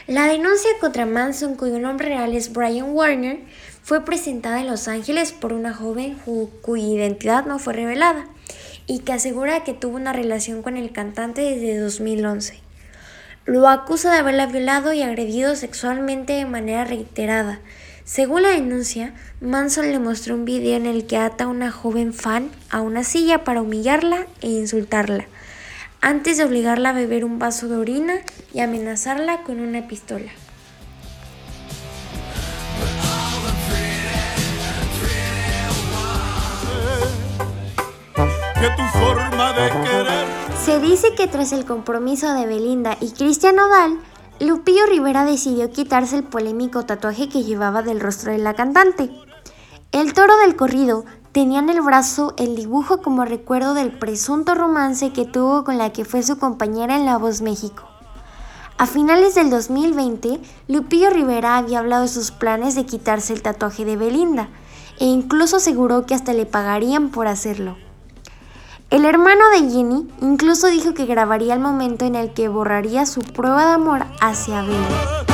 La 0.06 0.26
denuncia 0.26 0.70
contra 0.80 1.06
Manson, 1.06 1.56
cuyo 1.56 1.78
nombre 1.78 2.08
real 2.08 2.34
es 2.34 2.52
Brian 2.52 2.92
Warner, 2.92 3.40
fue 3.84 4.02
presentada 4.02 4.60
en 4.60 4.66
Los 4.66 4.88
Ángeles 4.88 5.32
por 5.32 5.52
una 5.52 5.74
joven 5.74 6.16
cuya 6.62 6.86
identidad 6.86 7.44
no 7.44 7.58
fue 7.58 7.74
revelada 7.74 8.24
y 8.86 9.00
que 9.00 9.12
asegura 9.12 9.62
que 9.62 9.74
tuvo 9.74 9.96
una 9.96 10.14
relación 10.14 10.62
con 10.62 10.78
el 10.78 10.90
cantante 10.90 11.42
desde 11.42 11.78
2011. 11.78 12.60
Lo 13.44 13.68
acusa 13.68 14.10
de 14.10 14.20
haberla 14.20 14.46
violado 14.46 14.94
y 14.94 15.02
agredido 15.02 15.54
sexualmente 15.54 16.32
de 16.32 16.46
manera 16.46 16.86
reiterada. 16.86 17.60
Según 18.04 18.44
la 18.44 18.50
denuncia, 18.50 19.12
Manson 19.42 19.92
le 19.92 19.98
mostró 19.98 20.34
un 20.34 20.46
video 20.46 20.78
en 20.78 20.86
el 20.86 21.06
que 21.06 21.18
ata 21.18 21.44
a 21.44 21.48
una 21.48 21.70
joven 21.70 22.14
fan 22.14 22.50
a 22.70 22.80
una 22.80 23.04
silla 23.04 23.44
para 23.44 23.60
humillarla 23.60 24.26
e 24.40 24.48
insultarla, 24.48 25.26
antes 26.00 26.38
de 26.38 26.44
obligarla 26.44 26.90
a 26.90 26.94
beber 26.94 27.26
un 27.26 27.38
vaso 27.38 27.68
de 27.68 27.76
orina 27.76 28.14
y 28.54 28.60
amenazarla 28.60 29.42
con 29.42 29.60
una 29.60 29.86
pistola. 29.88 30.32
Se 40.64 40.80
dice 40.80 41.14
que 41.14 41.26
tras 41.26 41.52
el 41.52 41.66
compromiso 41.66 42.32
de 42.32 42.46
Belinda 42.46 42.96
y 43.00 43.10
Cristian 43.10 43.56
Nodal, 43.56 44.00
Lupillo 44.40 44.86
Rivera 44.86 45.24
decidió 45.24 45.70
quitarse 45.70 46.16
el 46.16 46.24
polémico 46.24 46.84
tatuaje 46.84 47.28
que 47.28 47.42
llevaba 47.42 47.82
del 47.82 48.00
rostro 48.00 48.32
de 48.32 48.38
la 48.38 48.54
cantante. 48.54 49.10
El 49.92 50.14
toro 50.14 50.36
del 50.38 50.56
corrido 50.56 51.04
tenía 51.32 51.58
en 51.58 51.68
el 51.68 51.82
brazo 51.82 52.32
el 52.38 52.56
dibujo 52.56 53.02
como 53.02 53.24
recuerdo 53.24 53.74
del 53.74 53.92
presunto 53.98 54.54
romance 54.54 55.12
que 55.12 55.26
tuvo 55.26 55.64
con 55.64 55.76
la 55.76 55.92
que 55.92 56.04
fue 56.04 56.22
su 56.22 56.38
compañera 56.38 56.96
en 56.96 57.04
La 57.04 57.18
Voz 57.18 57.42
México. 57.42 57.84
A 58.78 58.86
finales 58.86 59.34
del 59.34 59.50
2020, 59.50 60.40
Lupillo 60.68 61.10
Rivera 61.10 61.58
había 61.58 61.80
hablado 61.80 62.02
de 62.02 62.08
sus 62.08 62.30
planes 62.30 62.74
de 62.74 62.86
quitarse 62.86 63.34
el 63.34 63.42
tatuaje 63.42 63.84
de 63.84 63.96
Belinda 63.96 64.48
e 64.98 65.04
incluso 65.04 65.56
aseguró 65.58 66.06
que 66.06 66.14
hasta 66.14 66.32
le 66.32 66.46
pagarían 66.46 67.10
por 67.10 67.26
hacerlo. 67.26 67.76
El 68.90 69.04
hermano 69.04 69.42
de 69.50 69.70
Jenny 69.70 70.06
incluso 70.20 70.68
dijo 70.68 70.94
que 70.94 71.06
grabaría 71.06 71.54
el 71.54 71.60
momento 71.60 72.04
en 72.04 72.14
el 72.14 72.32
que 72.32 72.48
borraría 72.48 73.06
su 73.06 73.20
prueba 73.22 73.66
de 73.66 73.72
amor 73.72 74.04
hacia 74.20 74.62
Bella. 74.62 75.24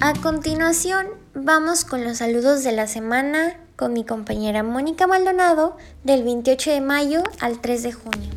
A 0.00 0.14
continuación, 0.20 1.06
vamos 1.34 1.84
con 1.84 2.04
los 2.04 2.18
saludos 2.18 2.64
de 2.64 2.72
la 2.72 2.86
semana 2.86 3.56
con 3.76 3.92
mi 3.92 4.04
compañera 4.04 4.62
Mónica 4.62 5.06
Maldonado 5.06 5.76
del 6.04 6.24
28 6.24 6.70
de 6.70 6.80
mayo 6.80 7.22
al 7.40 7.60
3 7.60 7.82
de 7.82 7.92
junio. 7.92 8.30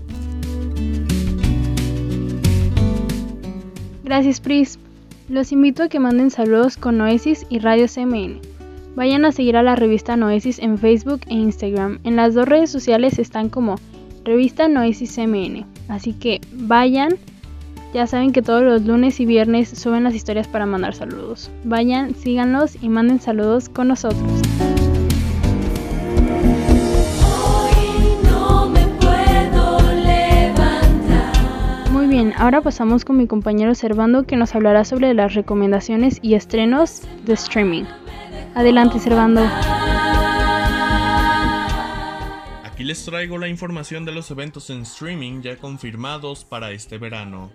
Gracias, 4.04 4.40
Pris. 4.40 4.80
Los 5.28 5.52
invito 5.52 5.84
a 5.84 5.90
que 5.90 6.00
manden 6.00 6.30
saludos 6.30 6.78
con 6.78 7.02
Oasis 7.02 7.46
y 7.50 7.60
Radio 7.60 7.88
CMN. 7.88 8.55
Vayan 8.96 9.26
a 9.26 9.34
seguir 9.34 9.58
a 9.58 9.64
la 9.64 9.76
revista 9.76 10.16
Noesis 10.16 10.58
en 10.58 10.78
Facebook 10.78 11.20
e 11.28 11.34
Instagram. 11.34 12.00
En 12.06 12.16
las 12.16 12.34
dos 12.34 12.48
redes 12.48 12.70
sociales 12.70 13.20
están 13.20 13.50
como 13.50 13.76
revista 14.24 14.70
Noesis 14.70 15.18
MN. 15.18 15.66
Así 15.90 16.14
que 16.14 16.40
vayan. 16.54 17.16
Ya 17.94 18.08
saben 18.08 18.32
que 18.32 18.42
todos 18.42 18.64
los 18.64 18.86
lunes 18.86 19.20
y 19.20 19.26
viernes 19.26 19.70
suben 19.70 20.04
las 20.04 20.16
historias 20.16 20.48
para 20.48 20.66
mandar 20.66 20.96
saludos. 20.96 21.52
Vayan, 21.66 22.16
síganlos 22.16 22.82
y 22.82 22.88
manden 22.88 23.20
saludos 23.20 23.68
con 23.68 23.90
nosotros. 23.90 24.42
Muy 31.92 32.08
bien, 32.08 32.34
ahora 32.38 32.62
pasamos 32.62 33.04
con 33.04 33.18
mi 33.18 33.28
compañero 33.28 33.76
Servando 33.76 34.24
que 34.24 34.38
nos 34.38 34.56
hablará 34.56 34.86
sobre 34.86 35.14
las 35.14 35.34
recomendaciones 35.34 36.20
y 36.22 36.36
estrenos 36.36 37.02
de 37.26 37.34
streaming. 37.34 37.84
Adelante, 38.56 39.00
Servando. 39.00 39.42
Aquí 42.64 42.86
les 42.86 43.04
traigo 43.04 43.38
la 43.38 43.50
información 43.50 44.06
de 44.06 44.14
los 44.14 44.32
eventos 44.32 44.70
en 44.70 44.84
streaming 44.84 45.42
ya 45.42 45.58
confirmados 45.58 46.46
para 46.46 46.72
este 46.72 46.98
verano. 46.98 47.52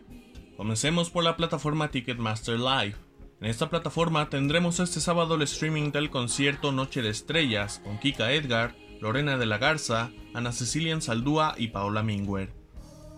Comencemos 0.58 1.08
por 1.08 1.24
la 1.24 1.38
plataforma 1.38 1.90
Ticketmaster 1.90 2.60
Live. 2.60 2.96
En 3.40 3.48
esta 3.48 3.70
plataforma 3.70 4.28
tendremos 4.28 4.78
este 4.78 5.00
sábado 5.00 5.36
el 5.36 5.42
streaming 5.42 5.90
del 5.90 6.10
concierto 6.10 6.70
Noche 6.70 7.00
de 7.00 7.08
Estrellas 7.08 7.80
con 7.82 7.98
Kika 7.98 8.32
Edgar, 8.32 8.74
Lorena 9.00 9.38
de 9.38 9.46
la 9.46 9.56
Garza, 9.56 10.10
Ana 10.34 10.52
Cecilia 10.52 11.00
Saldúa 11.00 11.54
y 11.56 11.68
Paola 11.68 12.02
Minguer. 12.02 12.52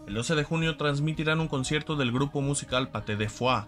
El 0.07 0.15
12 0.15 0.37
de 0.37 0.45
junio 0.45 0.77
transmitirán 0.77 1.41
un 1.41 1.49
concierto 1.49 1.97
del 1.97 2.13
grupo 2.13 2.43
musical 2.43 2.91
Pate 2.91 3.17
de 3.17 3.29
Foix. 3.29 3.67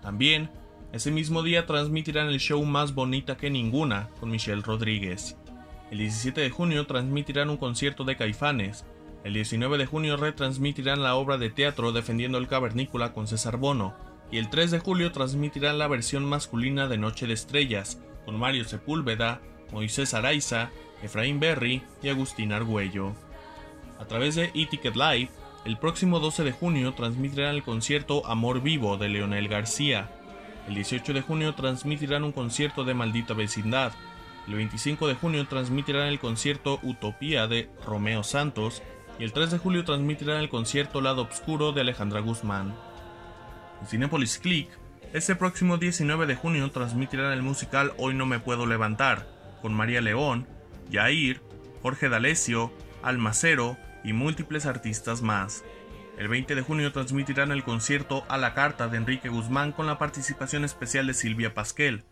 También 0.00 0.48
ese 0.92 1.12
mismo 1.12 1.42
día 1.42 1.66
transmitirán 1.66 2.28
el 2.28 2.40
show 2.40 2.64
Más 2.64 2.94
Bonita 2.94 3.36
que 3.36 3.48
Ninguna 3.48 4.08
con 4.18 4.30
Michelle 4.30 4.62
Rodríguez. 4.62 5.36
El 5.90 5.98
17 5.98 6.40
de 6.40 6.50
junio 6.50 6.86
transmitirán 6.86 7.48
un 7.48 7.56
concierto 7.56 8.04
de 8.04 8.16
Caifanes. 8.16 8.84
El 9.22 9.34
19 9.34 9.78
de 9.78 9.86
junio 9.86 10.16
retransmitirán 10.16 11.02
la 11.02 11.14
obra 11.14 11.38
de 11.38 11.50
teatro 11.50 11.92
Defendiendo 11.92 12.38
el 12.38 12.48
Cavernícola 12.48 13.12
con 13.12 13.28
César 13.28 13.56
Bono. 13.56 13.94
Y 14.32 14.38
el 14.38 14.50
3 14.50 14.72
de 14.72 14.78
julio 14.80 15.12
transmitirán 15.12 15.78
la 15.78 15.88
versión 15.88 16.24
masculina 16.24 16.88
de 16.88 16.98
Noche 16.98 17.26
de 17.26 17.34
Estrellas 17.34 18.00
con 18.24 18.38
Mario 18.38 18.64
Sepúlveda, 18.64 19.40
Moisés 19.72 20.14
Araiza, 20.14 20.70
Efraín 21.02 21.40
Berry 21.40 21.82
y 22.02 22.08
Agustín 22.08 22.52
Argüello. 22.52 23.12
A 23.98 24.06
través 24.06 24.34
de 24.34 24.50
eTicket 24.54 24.96
Live, 24.96 25.30
el 25.64 25.76
próximo 25.76 26.20
12 26.20 26.42
de 26.44 26.52
junio 26.52 26.94
transmitirán 26.94 27.54
el 27.54 27.62
concierto 27.62 28.26
Amor 28.26 28.62
Vivo 28.62 28.96
de 28.96 29.08
Leonel 29.08 29.48
García. 29.48 30.10
El 30.70 30.76
18 30.76 31.14
de 31.14 31.22
junio 31.22 31.52
transmitirán 31.56 32.22
un 32.22 32.30
concierto 32.30 32.84
de 32.84 32.94
Maldita 32.94 33.34
Vecindad. 33.34 33.90
El 34.46 34.54
25 34.54 35.08
de 35.08 35.16
junio 35.16 35.44
transmitirán 35.48 36.06
el 36.06 36.20
concierto 36.20 36.78
Utopía 36.84 37.48
de 37.48 37.68
Romeo 37.84 38.22
Santos. 38.22 38.80
Y 39.18 39.24
el 39.24 39.32
3 39.32 39.50
de 39.50 39.58
julio 39.58 39.84
transmitirán 39.84 40.36
el 40.36 40.48
concierto 40.48 41.00
Lado 41.00 41.22
Obscuro 41.22 41.72
de 41.72 41.80
Alejandra 41.80 42.20
Guzmán. 42.20 42.72
En 43.80 43.88
Cinepolis 43.88 44.38
Click, 44.38 44.68
este 45.12 45.34
próximo 45.34 45.76
19 45.76 46.26
de 46.26 46.36
junio 46.36 46.70
transmitirán 46.70 47.32
el 47.32 47.42
musical 47.42 47.92
Hoy 47.98 48.14
no 48.14 48.24
me 48.24 48.38
puedo 48.38 48.64
levantar, 48.64 49.26
con 49.62 49.74
María 49.74 50.00
León, 50.00 50.46
Yair, 50.88 51.42
Jorge 51.82 52.08
D'Alessio, 52.08 52.72
Almacero 53.02 53.76
y 54.04 54.12
múltiples 54.12 54.66
artistas 54.66 55.20
más. 55.20 55.64
El 56.20 56.28
20 56.28 56.54
de 56.54 56.60
junio 56.60 56.92
transmitirán 56.92 57.50
el 57.50 57.64
concierto 57.64 58.26
A 58.28 58.36
la 58.36 58.52
Carta 58.52 58.88
de 58.88 58.98
Enrique 58.98 59.30
Guzmán 59.30 59.72
con 59.72 59.86
la 59.86 59.96
participación 59.96 60.66
especial 60.66 61.06
de 61.06 61.14
Silvia 61.14 61.54
Pasquel. 61.54 62.04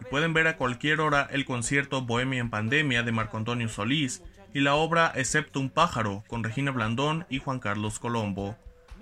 Y 0.00 0.04
pueden 0.04 0.32
ver 0.34 0.46
a 0.46 0.56
cualquier 0.56 1.00
hora 1.00 1.26
el 1.32 1.44
concierto 1.44 2.00
Bohemia 2.00 2.38
en 2.38 2.48
Pandemia 2.48 3.02
de 3.02 3.10
Marco 3.10 3.38
Antonio 3.38 3.68
Solís 3.68 4.22
y 4.54 4.60
la 4.60 4.76
obra 4.76 5.10
Excepto 5.16 5.58
un 5.58 5.70
pájaro 5.70 6.22
con 6.28 6.44
Regina 6.44 6.70
Blandón 6.70 7.26
y 7.28 7.40
Juan 7.40 7.58
Carlos 7.58 7.98
Colombo. 7.98 8.56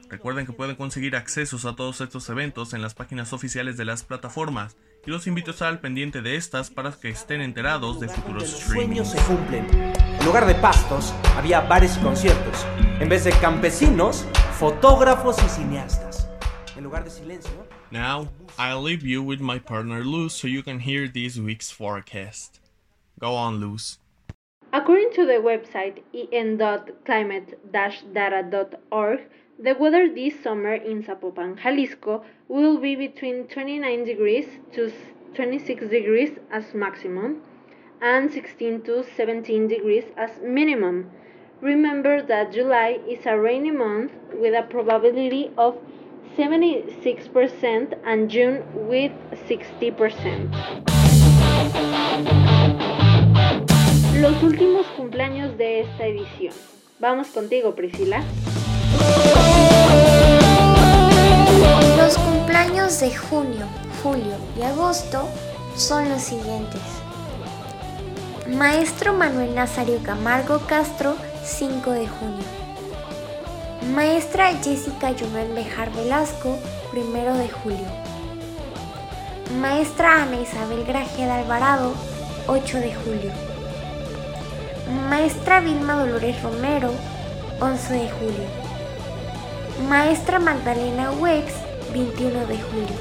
Recuerden 0.09 0.47
que 0.47 0.55
pueden 0.55 0.77
conseguir 0.77 1.15
accesos 1.15 1.67
a 1.67 1.77
todos 1.77 2.01
estos 2.01 2.27
eventos 2.31 2.73
en 2.73 2.81
las 2.81 2.95
páginas 2.95 3.35
oficiales 3.35 3.77
de 3.77 3.85
las 3.85 4.03
plataformas 4.03 4.79
y 5.05 5.11
los 5.11 5.27
invito 5.27 5.51
a 5.51 5.53
estar 5.53 5.69
al 5.69 5.81
pendiente 5.81 6.23
de 6.23 6.37
estas 6.37 6.71
para 6.71 6.91
que 6.93 7.11
estén 7.11 7.43
enterados 7.43 8.01
de 8.01 8.09
futuros 8.09 8.45
streamings. 8.45 9.05
sueños 9.05 9.11
se 9.11 9.19
cumplen. 9.25 9.67
En 9.71 10.25
lugar 10.25 10.47
de 10.47 10.55
pastos, 10.55 11.13
había 11.37 11.61
bares 11.61 11.99
y 11.99 12.01
conciertos. 12.01 12.65
En 12.99 13.11
vez 13.11 13.25
de 13.25 13.33
campesinos, 13.33 14.27
fotógrafos 14.59 15.37
y 15.43 15.49
cineastas. 15.49 16.29
En 16.77 16.85
lugar 16.85 17.03
de 17.05 17.11
silencio. 17.11 17.67
Now, 17.91 18.29
I'll 18.59 18.83
leave 18.83 19.05
you 19.05 19.23
with 19.23 19.41
my 19.41 19.59
partner 19.59 20.05
Luz 20.05 20.33
so 20.33 20.47
you 20.47 20.63
can 20.63 20.79
hear 20.81 21.09
this 21.09 21.37
week's 21.37 21.73
forecast. 21.73 22.61
Go 23.19 23.35
on, 23.35 23.59
Luz. 23.61 23.99
According 24.73 25.11
to 25.15 25.27
the 25.27 25.41
website 25.41 26.03
en.climate-data.org, 26.33 29.21
the 29.59 29.75
weather 29.75 30.09
this 30.13 30.41
summer 30.43 30.75
in 30.75 31.03
Zapopan, 31.03 31.59
Jalisco 31.61 32.23
will 32.49 32.79
be 32.79 32.95
between 32.97 33.47
29 33.49 34.05
degrees 34.05 34.47
to 34.73 34.91
26 35.35 35.89
degrees 35.89 36.39
as 36.51 36.75
maximum 36.75 37.43
and 38.01 38.33
16 38.33 38.83
to 38.83 39.05
17 39.17 39.69
degrees 39.69 40.05
as 40.17 40.31
minimum. 40.43 41.11
Remember 41.65 42.21
that 42.21 42.53
July 42.53 43.01
is 43.09 43.25
a 43.25 43.39
rainy 43.39 43.71
month 43.71 44.13
with 44.35 44.53
a 44.53 44.65
probability 44.69 45.51
of 45.57 45.75
76% 46.37 47.95
and 48.05 48.29
June 48.29 48.63
with 48.87 49.13
60%. 49.49 50.53
Los 54.21 54.43
últimos 54.43 54.87
cumpleaños 54.89 55.57
de 55.57 55.81
esta 55.81 56.05
edición. 56.05 56.53
Vamos 57.01 57.29
contigo, 57.29 57.75
Priscila. 57.75 58.23
Los 61.97 62.19
cumpleaños 62.19 63.01
de 63.01 63.11
junio, 63.17 63.67
julio 64.03 64.37
y 64.59 64.63
agosto 64.65 65.27
son 65.77 66.11
los 66.11 66.21
siguientes. 66.21 66.83
Maestro 68.51 69.15
Manuel 69.15 69.55
Nazario 69.55 69.99
Camargo 70.03 70.61
Castro, 70.67 71.17
5 71.45 71.91
de 71.91 72.09
junio. 72.09 72.45
Maestra 73.95 74.55
Jessica 74.63 75.11
Yumel 75.11 75.53
Bejar 75.53 75.91
Velasco, 75.93 76.57
1 76.95 77.35
de 77.37 77.49
julio. 77.51 77.87
Maestra 79.61 80.23
Ana 80.23 80.37
Isabel 80.41 80.85
Grajeda 80.87 81.41
Alvarado, 81.41 81.93
8 82.47 82.79
de 82.79 82.95
julio. 82.95 83.33
Maestra 85.11 85.61
Vilma 85.61 85.97
Dolores 85.97 86.43
Romero, 86.43 86.91
11 87.61 87.93
de 87.93 88.11
julio. 88.11 88.49
Maestra 89.87 90.39
Magdalena 90.39 91.13
Wex, 91.13 91.53
21 91.93 92.47
de 92.47 92.59
julio. 92.59 92.97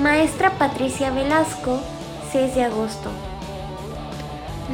Maestra 0.00 0.50
Patricia 0.52 1.10
Velasco, 1.10 1.80
6 2.32 2.54
de 2.54 2.64
agosto. 2.64 3.10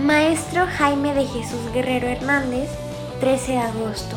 Maestro 0.05 0.67
Jaime 0.67 1.13
de 1.13 1.27
Jesús 1.27 1.61
Guerrero 1.75 2.09
Hernández, 2.09 2.71
13 3.21 3.53
de 3.53 3.59
agosto. 3.59 4.17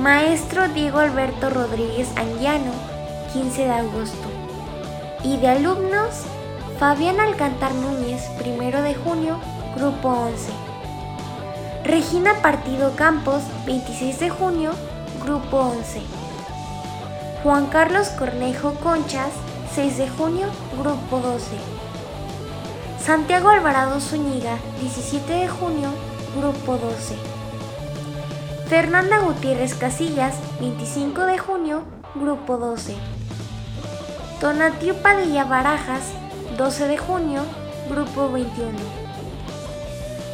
Maestro 0.00 0.68
Diego 0.68 1.00
Alberto 1.00 1.50
Rodríguez 1.50 2.08
Anguiano, 2.16 2.72
15 3.34 3.64
de 3.64 3.70
agosto. 3.70 4.28
Y 5.22 5.36
de 5.36 5.48
alumnos, 5.48 6.22
Fabián 6.78 7.20
Alcantar 7.20 7.74
Núñez, 7.74 8.22
1 8.42 8.82
de 8.82 8.94
junio, 8.94 9.38
grupo 9.76 10.08
11. 10.08 10.50
Regina 11.84 12.36
Partido 12.40 12.96
Campos, 12.96 13.42
26 13.66 14.18
de 14.18 14.30
junio, 14.30 14.70
grupo 15.22 15.58
11. 15.58 16.00
Juan 17.42 17.66
Carlos 17.66 18.08
Cornejo 18.08 18.72
Conchas, 18.76 19.32
6 19.74 19.98
de 19.98 20.08
junio, 20.08 20.46
grupo 20.78 21.18
12. 21.18 21.75
Santiago 23.04 23.50
Alvarado 23.50 24.00
Zúñiga, 24.00 24.58
17 24.80 25.32
de 25.32 25.48
junio, 25.48 25.90
grupo 26.36 26.76
12. 26.76 27.14
Fernanda 28.68 29.20
Gutiérrez 29.20 29.74
Casillas, 29.74 30.34
25 30.60 31.26
de 31.26 31.38
junio, 31.38 31.84
grupo 32.16 32.56
12. 32.56 32.96
Tonatiu 34.40 34.94
Padilla 34.96 35.44
Barajas, 35.44 36.02
12 36.58 36.88
de 36.88 36.98
junio, 36.98 37.42
grupo 37.88 38.28
21. 38.30 38.72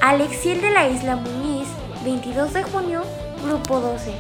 Alexiel 0.01 0.62
de 0.62 0.70
la 0.70 0.88
Isla 0.88 1.16
Muñiz, 1.16 1.68
22 2.05 2.55
de 2.55 2.62
junio, 2.62 3.03
grupo 3.44 3.81
12. 3.81 4.14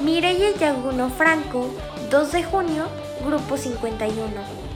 Mireya 0.00 0.54
Yaguno 0.58 1.08
Franco, 1.08 1.68
2 2.10 2.32
de 2.32 2.44
junio, 2.44 2.84
grupo 3.24 3.56
51. 3.56 4.67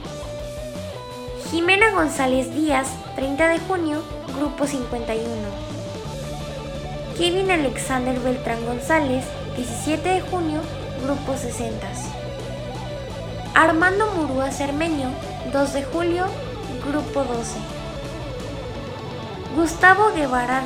Jimena 1.53 1.91
González 1.91 2.51
Díaz, 2.51 2.87
30 3.15 3.47
de 3.49 3.59
junio, 3.59 4.01
grupo 4.35 4.65
51. 4.65 5.23
Kevin 7.15 7.51
Alexander 7.51 8.19
Beltrán 8.19 8.65
González, 8.65 9.23
17 9.55 10.09
de 10.09 10.21
junio, 10.21 10.61
grupo 11.03 11.37
60. 11.37 11.87
Armando 13.53 14.07
Murúa 14.15 14.49
Cermeño, 14.49 15.11
2 15.53 15.73
de 15.73 15.83
julio, 15.83 16.25
grupo 16.87 17.23
12. 17.23 17.59
Gustavo 19.55 20.11
Guevara 20.15 20.63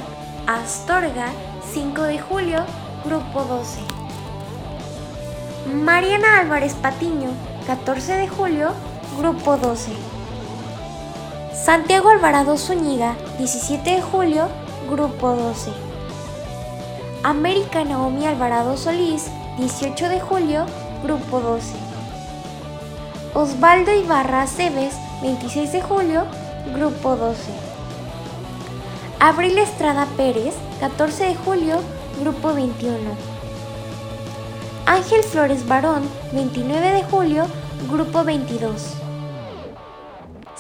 Astorga, 0.47 1.34
5 1.73 2.02
de 2.04 2.19
julio, 2.19 2.60
grupo 3.04 3.43
12. 3.43 3.82
Mariana 5.84 6.39
Álvarez 6.39 6.76
Patiño, 6.76 7.32
14 7.67 8.13
de 8.13 8.30
julio, 8.30 8.69
grupo 9.17 9.58
12. 9.58 10.16
Santiago 11.65 12.10
Alvarado 12.10 12.56
Zúñiga, 12.56 13.17
17 13.39 13.89
de 13.89 14.02
julio, 14.02 14.48
grupo 14.89 15.32
12. 15.32 15.72
América 17.24 17.84
Naomi 17.84 18.26
Alvarado 18.26 18.78
Solís, 18.78 19.26
18 19.58 20.08
de 20.08 20.22
julio, 20.22 20.65
grupo 21.04 21.41
12. 21.41 21.76
Osvaldo 23.34 23.91
Ibarra 23.91 24.43
Aceves, 24.43 24.93
26 25.22 25.72
de 25.74 25.82
julio, 25.82 26.24
grupo 26.74 27.15
12. 27.17 27.52
Abril 29.20 29.58
Estrada 29.58 30.06
Pérez, 30.15 30.54
14 30.80 31.26
de 31.26 31.36
julio, 31.36 31.80
grupo 32.22 32.54
21. 32.54 32.98
Ángel 34.86 35.24
Flores 35.24 35.67
Barón, 35.67 36.04
29 36.32 36.91
de 36.91 37.04
julio, 37.04 37.46
grupo 37.89 38.24
22. 38.24 39.07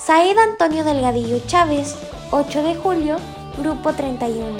Said 0.07 0.37
Antonio 0.37 0.85
Delgadillo 0.85 1.45
Chávez, 1.47 1.97
8 2.31 2.63
de 2.63 2.75
julio, 2.75 3.17
grupo 3.57 3.91
31. 3.91 4.55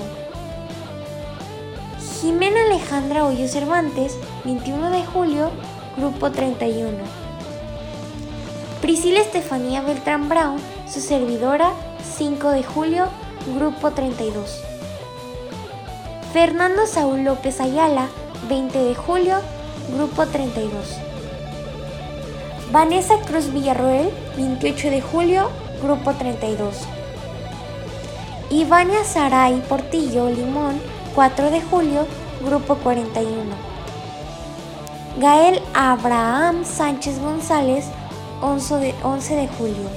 Jimena 2.20 2.64
Alejandra 2.66 3.26
Hoyo 3.26 3.48
Cervantes, 3.48 4.18
21 4.44 4.90
de 4.90 5.06
julio, 5.06 5.50
grupo 5.96 6.32
31. 6.32 6.98
Priscila 8.82 9.22
Estefanía 9.22 9.82
Beltrán 9.82 10.28
Brown, 10.28 10.58
su 10.86 11.00
servidora, 11.00 11.72
5 12.18 12.50
de 12.50 12.64
julio, 12.64 13.06
grupo 13.56 13.92
32. 13.92 14.62
Fernando 16.34 16.86
Saúl 16.86 17.24
López 17.24 17.62
Ayala, 17.62 18.10
20 18.50 18.80
de 18.80 18.96
julio, 18.96 19.38
grupo 19.96 20.26
32. 20.26 21.07
Vanessa 22.72 23.18
Cruz 23.20 23.54
Villarroel, 23.54 24.12
28 24.36 24.90
de 24.90 25.02
julio, 25.02 25.50
grupo 25.82 26.14
32. 26.14 26.86
Ivania 28.50 29.06
Saray 29.06 29.62
Portillo 29.70 30.30
Limón, 30.30 30.82
4 31.16 31.50
de 31.50 31.62
julio, 31.62 32.06
grupo 32.44 32.76
41. 32.76 33.32
Gael 35.18 35.62
Abraham 35.74 36.66
Sánchez 36.66 37.20
González, 37.22 37.86
11 38.42 38.76
de, 38.80 38.96
11 39.02 39.36
de 39.36 39.48
julio, 39.48 39.90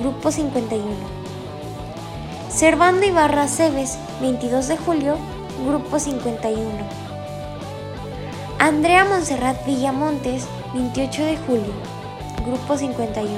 grupo 0.00 0.32
51. 0.32 0.84
Servando 2.48 3.04
Ibarra 3.04 3.46
Cebes, 3.46 3.98
22 4.22 4.68
de 4.68 4.78
julio, 4.78 5.16
grupo 5.66 5.98
51. 5.98 6.58
Andrea 8.58 9.04
Monserrat 9.04 9.64
Villamontes, 9.66 10.48
28 10.74 11.24
de 11.24 11.36
julio, 11.38 11.72
grupo 12.44 12.76
51. 12.76 13.30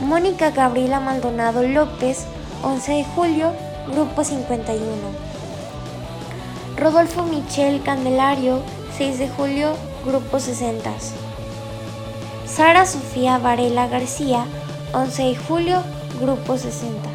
Mónica 0.00 0.50
Gabriela 0.50 0.98
Maldonado 0.98 1.62
López, 1.62 2.26
11 2.64 2.92
de 2.92 3.04
julio, 3.04 3.52
grupo 3.92 4.24
51. 4.24 4.80
Rodolfo 6.76 7.22
Michel 7.22 7.82
Candelario, 7.82 8.60
6 8.96 9.18
de 9.18 9.28
julio, 9.28 9.74
Grupo 10.04 10.40
60. 10.40 10.90
Sara 12.46 12.86
Sofía 12.86 13.38
Varela 13.38 13.86
García, 13.86 14.46
11 14.94 15.22
de 15.22 15.36
julio, 15.36 15.82
Grupo 16.20 16.56
60. 16.56 17.08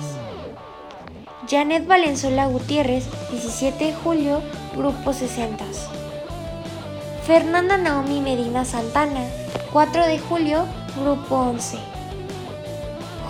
Janet 1.49 1.85
Valenzuela 1.87 2.45
Gutiérrez, 2.45 3.05
17 3.31 3.85
de 3.85 3.93
julio, 3.93 4.41
Grupo 4.75 5.13
60. 5.13 5.65
Fernanda 7.25 7.75
Naomi 7.75 8.21
Medina 8.21 8.65
Santana, 8.65 9.25
4 9.73 10.05
de 10.05 10.19
julio, 10.19 10.67
Grupo 10.95 11.35
11. 11.35 11.79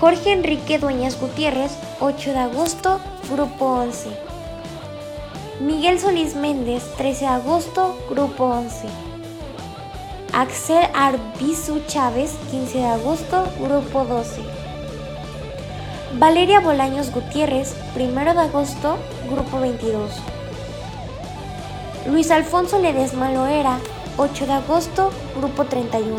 Jorge 0.01 0.34
Enrique 0.34 0.77
Dueñas 0.77 1.17
Gutiérrez, 1.17 1.71
8 2.01 2.31
de 2.31 2.39
agosto, 2.39 2.99
Grupo 3.31 3.65
11. 3.67 4.10
Miguel 5.62 5.97
Solís 6.01 6.36
Méndez, 6.36 6.84
13 6.97 7.21
de 7.21 7.31
agosto, 7.31 7.97
Grupo 8.10 8.43
11. 8.43 8.89
Axel 10.34 10.89
Arbizu 10.93 11.79
Chávez, 11.88 12.34
15 12.51 12.77
de 12.77 12.86
agosto, 12.86 13.47
Grupo 13.62 14.03
12. 14.03 14.41
Valeria 16.19 16.60
Bolaños 16.60 17.12
Gutiérrez, 17.13 17.73
1 17.95 18.34
de 18.34 18.41
agosto, 18.41 18.97
Grupo 19.31 19.62
22. 19.62 20.35
Luis 22.05 22.29
Alfonso 22.29 22.77
Ledesma 22.77 23.31
Loera, 23.31 23.79
8 24.17 24.45
de 24.45 24.53
agosto, 24.53 25.09
Grupo 25.35 25.65
31. 25.65 26.15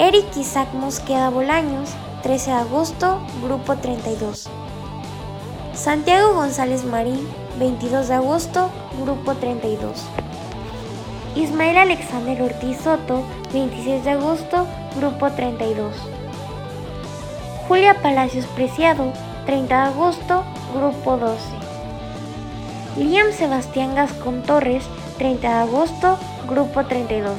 Eric 0.00 0.36
Isaac 0.36 0.74
Mosqueda 0.74 1.30
Bolaños, 1.30 1.90
13 2.24 2.50
de 2.50 2.56
agosto, 2.56 3.20
Grupo 3.44 3.76
32. 3.76 4.48
Santiago 5.72 6.34
González 6.34 6.84
Marín, 6.84 7.28
22 7.60 8.08
de 8.08 8.14
agosto, 8.14 8.70
Grupo 9.00 9.34
32. 9.34 10.04
Ismael 11.36 11.76
Alexander 11.78 12.42
Ortiz 12.42 12.78
Soto, 12.78 13.22
26 13.52 14.02
de 14.02 14.10
agosto, 14.10 14.66
Grupo 14.96 15.30
32. 15.30 15.94
Julia 17.68 18.02
Palacios 18.02 18.46
Preciado, 18.46 19.12
30 19.46 19.76
de 19.76 19.88
agosto, 19.90 20.42
Grupo 20.74 21.18
12. 21.18 21.55
Liam 22.98 23.30
Sebastián 23.30 23.94
Gascón 23.94 24.42
Torres, 24.42 24.82
30 25.18 25.46
de 25.46 25.54
agosto, 25.54 26.18
Grupo 26.48 26.86
32. 26.86 27.38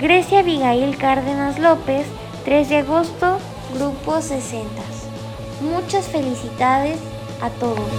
Grecia 0.00 0.38
Abigail 0.38 0.96
Cárdenas 0.96 1.58
López, 1.58 2.06
3 2.44 2.68
de 2.68 2.76
agosto, 2.76 3.40
Grupo 3.74 4.20
60. 4.20 4.68
Muchas 5.62 6.08
felicidades 6.08 7.00
a 7.42 7.50
todos. 7.50 7.90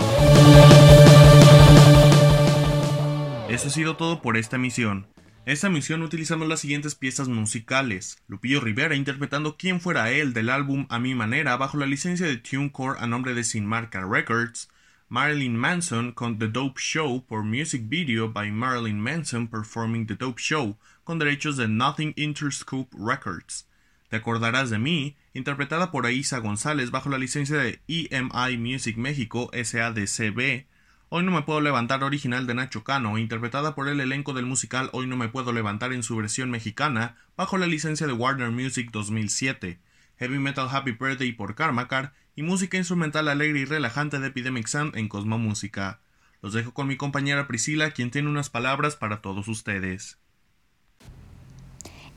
Eso 3.50 3.68
ha 3.68 3.72
sido 3.72 3.98
todo 3.98 4.22
por 4.22 4.38
esta 4.38 4.58
misión. 4.58 5.06
Esta 5.46 5.68
misión 5.70 6.02
utilizando 6.02 6.46
las 6.46 6.62
siguientes 6.62 6.96
piezas 6.96 7.28
musicales. 7.28 8.20
Lupillo 8.28 8.62
Rivera 8.62 8.96
interpretando 8.96 9.58
Quién 9.58 9.82
fuera 9.82 10.12
él 10.12 10.32
del 10.32 10.50
álbum 10.50 10.86
A 10.88 11.00
mi 11.00 11.14
manera 11.14 11.58
bajo 11.58 11.76
la 11.76 11.88
licencia 11.88 12.26
de 12.26 12.38
TuneCore 12.38 13.02
a 13.02 13.08
nombre 13.08 13.34
de 13.34 13.44
Sin 13.44 13.66
Marca 13.66 14.02
Records. 14.10 14.70
Marilyn 15.12 15.58
Manson 15.58 16.12
con 16.12 16.38
The 16.38 16.50
Dope 16.50 16.80
Show 16.80 17.26
por 17.26 17.43
music 17.43 17.89
video 17.89 18.32
by 18.32 18.52
Marilyn 18.52 19.00
Manson 19.00 19.48
performing 19.48 20.06
The 20.06 20.15
Dope 20.15 20.39
Show 20.39 20.78
con 21.04 21.17
derechos 21.17 21.58
de 21.58 21.67
Nothing 21.67 22.13
Interscope 22.15 22.95
Records. 22.95 23.67
Te 24.10 24.17
acordarás 24.17 24.69
de 24.69 24.78
mí, 24.78 25.17
interpretada 25.34 25.89
por 25.89 26.06
Aisa 26.06 26.38
González 26.38 26.91
bajo 26.91 27.10
la 27.10 27.17
licencia 27.17 27.58
de 27.58 27.82
EMI 27.88 28.58
Music 28.60 28.98
México 28.98 29.50
SADCB 29.52 30.67
Hoy 31.12 31.24
no 31.24 31.32
me 31.32 31.41
puedo 31.41 31.60
levantar 31.60 32.04
original 32.04 32.45
de 32.45 32.54
Nacho 32.54 32.84
Cano, 32.84 33.17
interpretada 33.17 33.74
por 33.74 33.88
el 33.88 34.00
elenco 34.00 34.34
del 34.34 34.45
musical 34.45 34.91
Hoy 34.93 35.08
no 35.08 35.17
me 35.17 35.28
puedo 35.28 35.52
levantar 35.52 35.91
en 35.91 36.04
su 36.04 36.15
versión 36.15 36.52
mexicana, 36.52 37.15
bajo 37.36 37.58
la 37.58 37.65
licencia 37.65 38.06
de 38.06 38.13
Warner 38.13 38.52
Music 38.52 38.91
2007, 38.91 39.80
Heavy 40.17 40.38
Metal 40.38 40.67
Happy 40.72 40.91
Birthday 40.91 41.32
por 41.32 41.56
Karmakar 41.56 42.13
y 42.39 42.41
música 42.41 42.78
instrumental 42.78 43.28
alegre 43.28 43.60
y 43.60 43.65
relajante 43.65 44.17
de 44.17 44.28
Epidemic 44.28 44.65
Sound 44.65 44.95
en 44.95 45.10
Cosmo 45.10 45.38
Música. 45.38 45.99
Los 46.41 46.54
dejo 46.54 46.73
con 46.73 46.88
mi 46.88 46.95
compañera 46.95 47.47
Priscila, 47.47 47.91
quien 47.91 48.12
tiene 48.12 48.30
unas 48.30 48.49
palabras 48.49 48.95
para 48.95 49.21
todos 49.21 49.49
ustedes. 49.49 50.17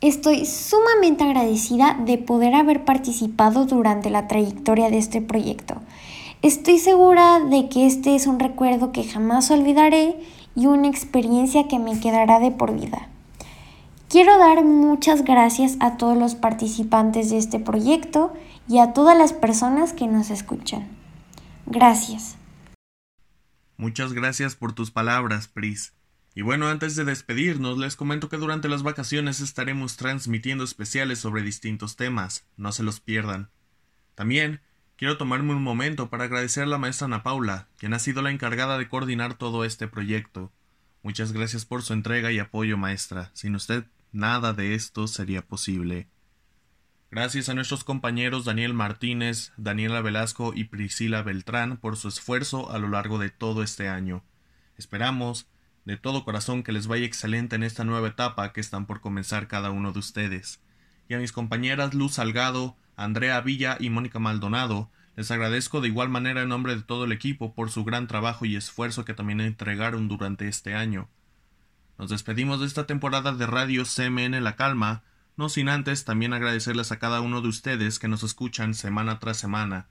Estoy 0.00 0.46
sumamente 0.46 1.24
agradecida 1.24 1.98
de 2.06 2.18
poder 2.18 2.54
haber 2.54 2.84
participado 2.84 3.66
durante 3.66 4.10
la 4.10 4.28
trayectoria 4.28 4.90
de 4.90 4.98
este 4.98 5.22
proyecto. 5.22 5.82
Estoy 6.40 6.78
segura 6.78 7.40
de 7.40 7.68
que 7.68 7.88
este 7.88 8.14
es 8.14 8.28
un 8.28 8.38
recuerdo 8.38 8.92
que 8.92 9.02
jamás 9.02 9.50
olvidaré 9.50 10.14
y 10.54 10.66
una 10.66 10.86
experiencia 10.86 11.66
que 11.66 11.80
me 11.80 11.98
quedará 11.98 12.38
de 12.38 12.52
por 12.52 12.78
vida. 12.80 13.08
Quiero 14.12 14.36
dar 14.36 14.62
muchas 14.62 15.24
gracias 15.24 15.78
a 15.80 15.96
todos 15.96 16.18
los 16.18 16.34
participantes 16.34 17.30
de 17.30 17.38
este 17.38 17.58
proyecto 17.58 18.34
y 18.68 18.76
a 18.76 18.92
todas 18.92 19.16
las 19.16 19.32
personas 19.32 19.94
que 19.94 20.06
nos 20.06 20.28
escuchan. 20.28 20.86
Gracias. 21.64 22.36
Muchas 23.78 24.12
gracias 24.12 24.54
por 24.54 24.74
tus 24.74 24.90
palabras, 24.90 25.48
Pris. 25.48 25.94
Y 26.34 26.42
bueno, 26.42 26.68
antes 26.68 26.94
de 26.94 27.06
despedirnos, 27.06 27.78
les 27.78 27.96
comento 27.96 28.28
que 28.28 28.36
durante 28.36 28.68
las 28.68 28.82
vacaciones 28.82 29.40
estaremos 29.40 29.96
transmitiendo 29.96 30.62
especiales 30.62 31.18
sobre 31.18 31.40
distintos 31.40 31.96
temas, 31.96 32.44
no 32.58 32.70
se 32.72 32.82
los 32.82 33.00
pierdan. 33.00 33.48
También 34.14 34.60
Quiero 34.98 35.16
tomarme 35.16 35.54
un 35.54 35.62
momento 35.62 36.10
para 36.10 36.24
agradecer 36.24 36.64
a 36.64 36.66
la 36.66 36.78
maestra 36.78 37.06
Ana 37.06 37.22
Paula, 37.22 37.66
quien 37.78 37.92
ha 37.92 37.98
sido 37.98 38.20
la 38.22 38.30
encargada 38.30 38.78
de 38.78 38.88
coordinar 38.88 39.34
todo 39.34 39.64
este 39.64 39.88
proyecto. 39.88 40.52
Muchas 41.02 41.32
gracias 41.32 41.64
por 41.64 41.82
su 41.82 41.92
entrega 41.92 42.30
y 42.30 42.38
apoyo, 42.38 42.76
maestra. 42.76 43.32
Sin 43.34 43.56
usted, 43.56 43.84
nada 44.12 44.52
de 44.52 44.74
esto 44.74 45.06
sería 45.06 45.42
posible. 45.42 46.08
Gracias 47.10 47.48
a 47.48 47.54
nuestros 47.54 47.84
compañeros 47.84 48.46
Daniel 48.46 48.72
Martínez, 48.72 49.52
Daniela 49.58 50.00
Velasco 50.00 50.52
y 50.54 50.64
Priscila 50.64 51.22
Beltrán 51.22 51.76
por 51.76 51.96
su 51.96 52.08
esfuerzo 52.08 52.70
a 52.70 52.78
lo 52.78 52.88
largo 52.88 53.18
de 53.18 53.28
todo 53.28 53.62
este 53.62 53.88
año. 53.88 54.24
Esperamos, 54.78 55.46
de 55.84 55.96
todo 55.96 56.24
corazón, 56.24 56.62
que 56.62 56.72
les 56.72 56.86
vaya 56.86 57.04
excelente 57.04 57.56
en 57.56 57.64
esta 57.64 57.84
nueva 57.84 58.08
etapa 58.08 58.52
que 58.52 58.60
están 58.60 58.86
por 58.86 59.00
comenzar 59.00 59.46
cada 59.46 59.70
uno 59.70 59.92
de 59.92 59.98
ustedes. 59.98 60.62
Y 61.08 61.14
a 61.14 61.18
mis 61.18 61.32
compañeras 61.32 61.92
Luz 61.92 62.14
Salgado, 62.14 62.76
Andrea 62.96 63.40
Villa 63.40 63.76
y 63.78 63.90
Mónica 63.90 64.18
Maldonado. 64.18 64.90
Les 65.16 65.30
agradezco 65.30 65.80
de 65.82 65.88
igual 65.88 66.08
manera 66.08 66.42
en 66.42 66.48
nombre 66.48 66.74
de 66.74 66.82
todo 66.82 67.04
el 67.04 67.12
equipo 67.12 67.54
por 67.54 67.70
su 67.70 67.84
gran 67.84 68.06
trabajo 68.06 68.46
y 68.46 68.56
esfuerzo 68.56 69.04
que 69.04 69.12
también 69.12 69.40
entregaron 69.40 70.08
durante 70.08 70.48
este 70.48 70.74
año. 70.74 71.10
Nos 72.02 72.10
despedimos 72.10 72.58
de 72.58 72.66
esta 72.66 72.84
temporada 72.84 73.30
de 73.30 73.46
Radio 73.46 73.84
CMN 73.84 74.42
La 74.42 74.56
Calma, 74.56 75.04
no 75.36 75.48
sin 75.48 75.68
antes 75.68 76.04
también 76.04 76.32
agradecerles 76.32 76.90
a 76.90 76.98
cada 76.98 77.20
uno 77.20 77.42
de 77.42 77.46
ustedes 77.46 78.00
que 78.00 78.08
nos 78.08 78.24
escuchan 78.24 78.74
semana 78.74 79.20
tras 79.20 79.36
semana. 79.36 79.86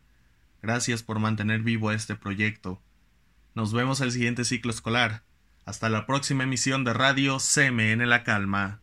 Gracias 0.61 1.03
por 1.03 1.19
mantener 1.19 1.61
vivo 1.61 1.89
este 1.89 2.17
proyecto. 2.17 2.81
Nos 3.55 3.71
vemos 3.71 4.01
el 4.01 4.11
siguiente 4.11 4.43
ciclo 4.43 4.71
escolar. 4.71 5.23
Hasta 5.63 5.87
la 5.87 6.05
próxima 6.05 6.43
emisión 6.43 6.83
de 6.83 6.91
Radio 6.91 7.37
CMN 7.37 8.05
La 8.09 8.25
Calma. 8.25 8.81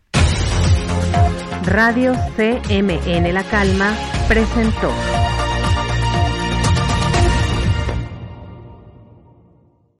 Radio 1.67 2.15
CMN 2.35 3.35
La 3.35 3.45
Calma 3.45 3.95
presentó. 4.27 4.91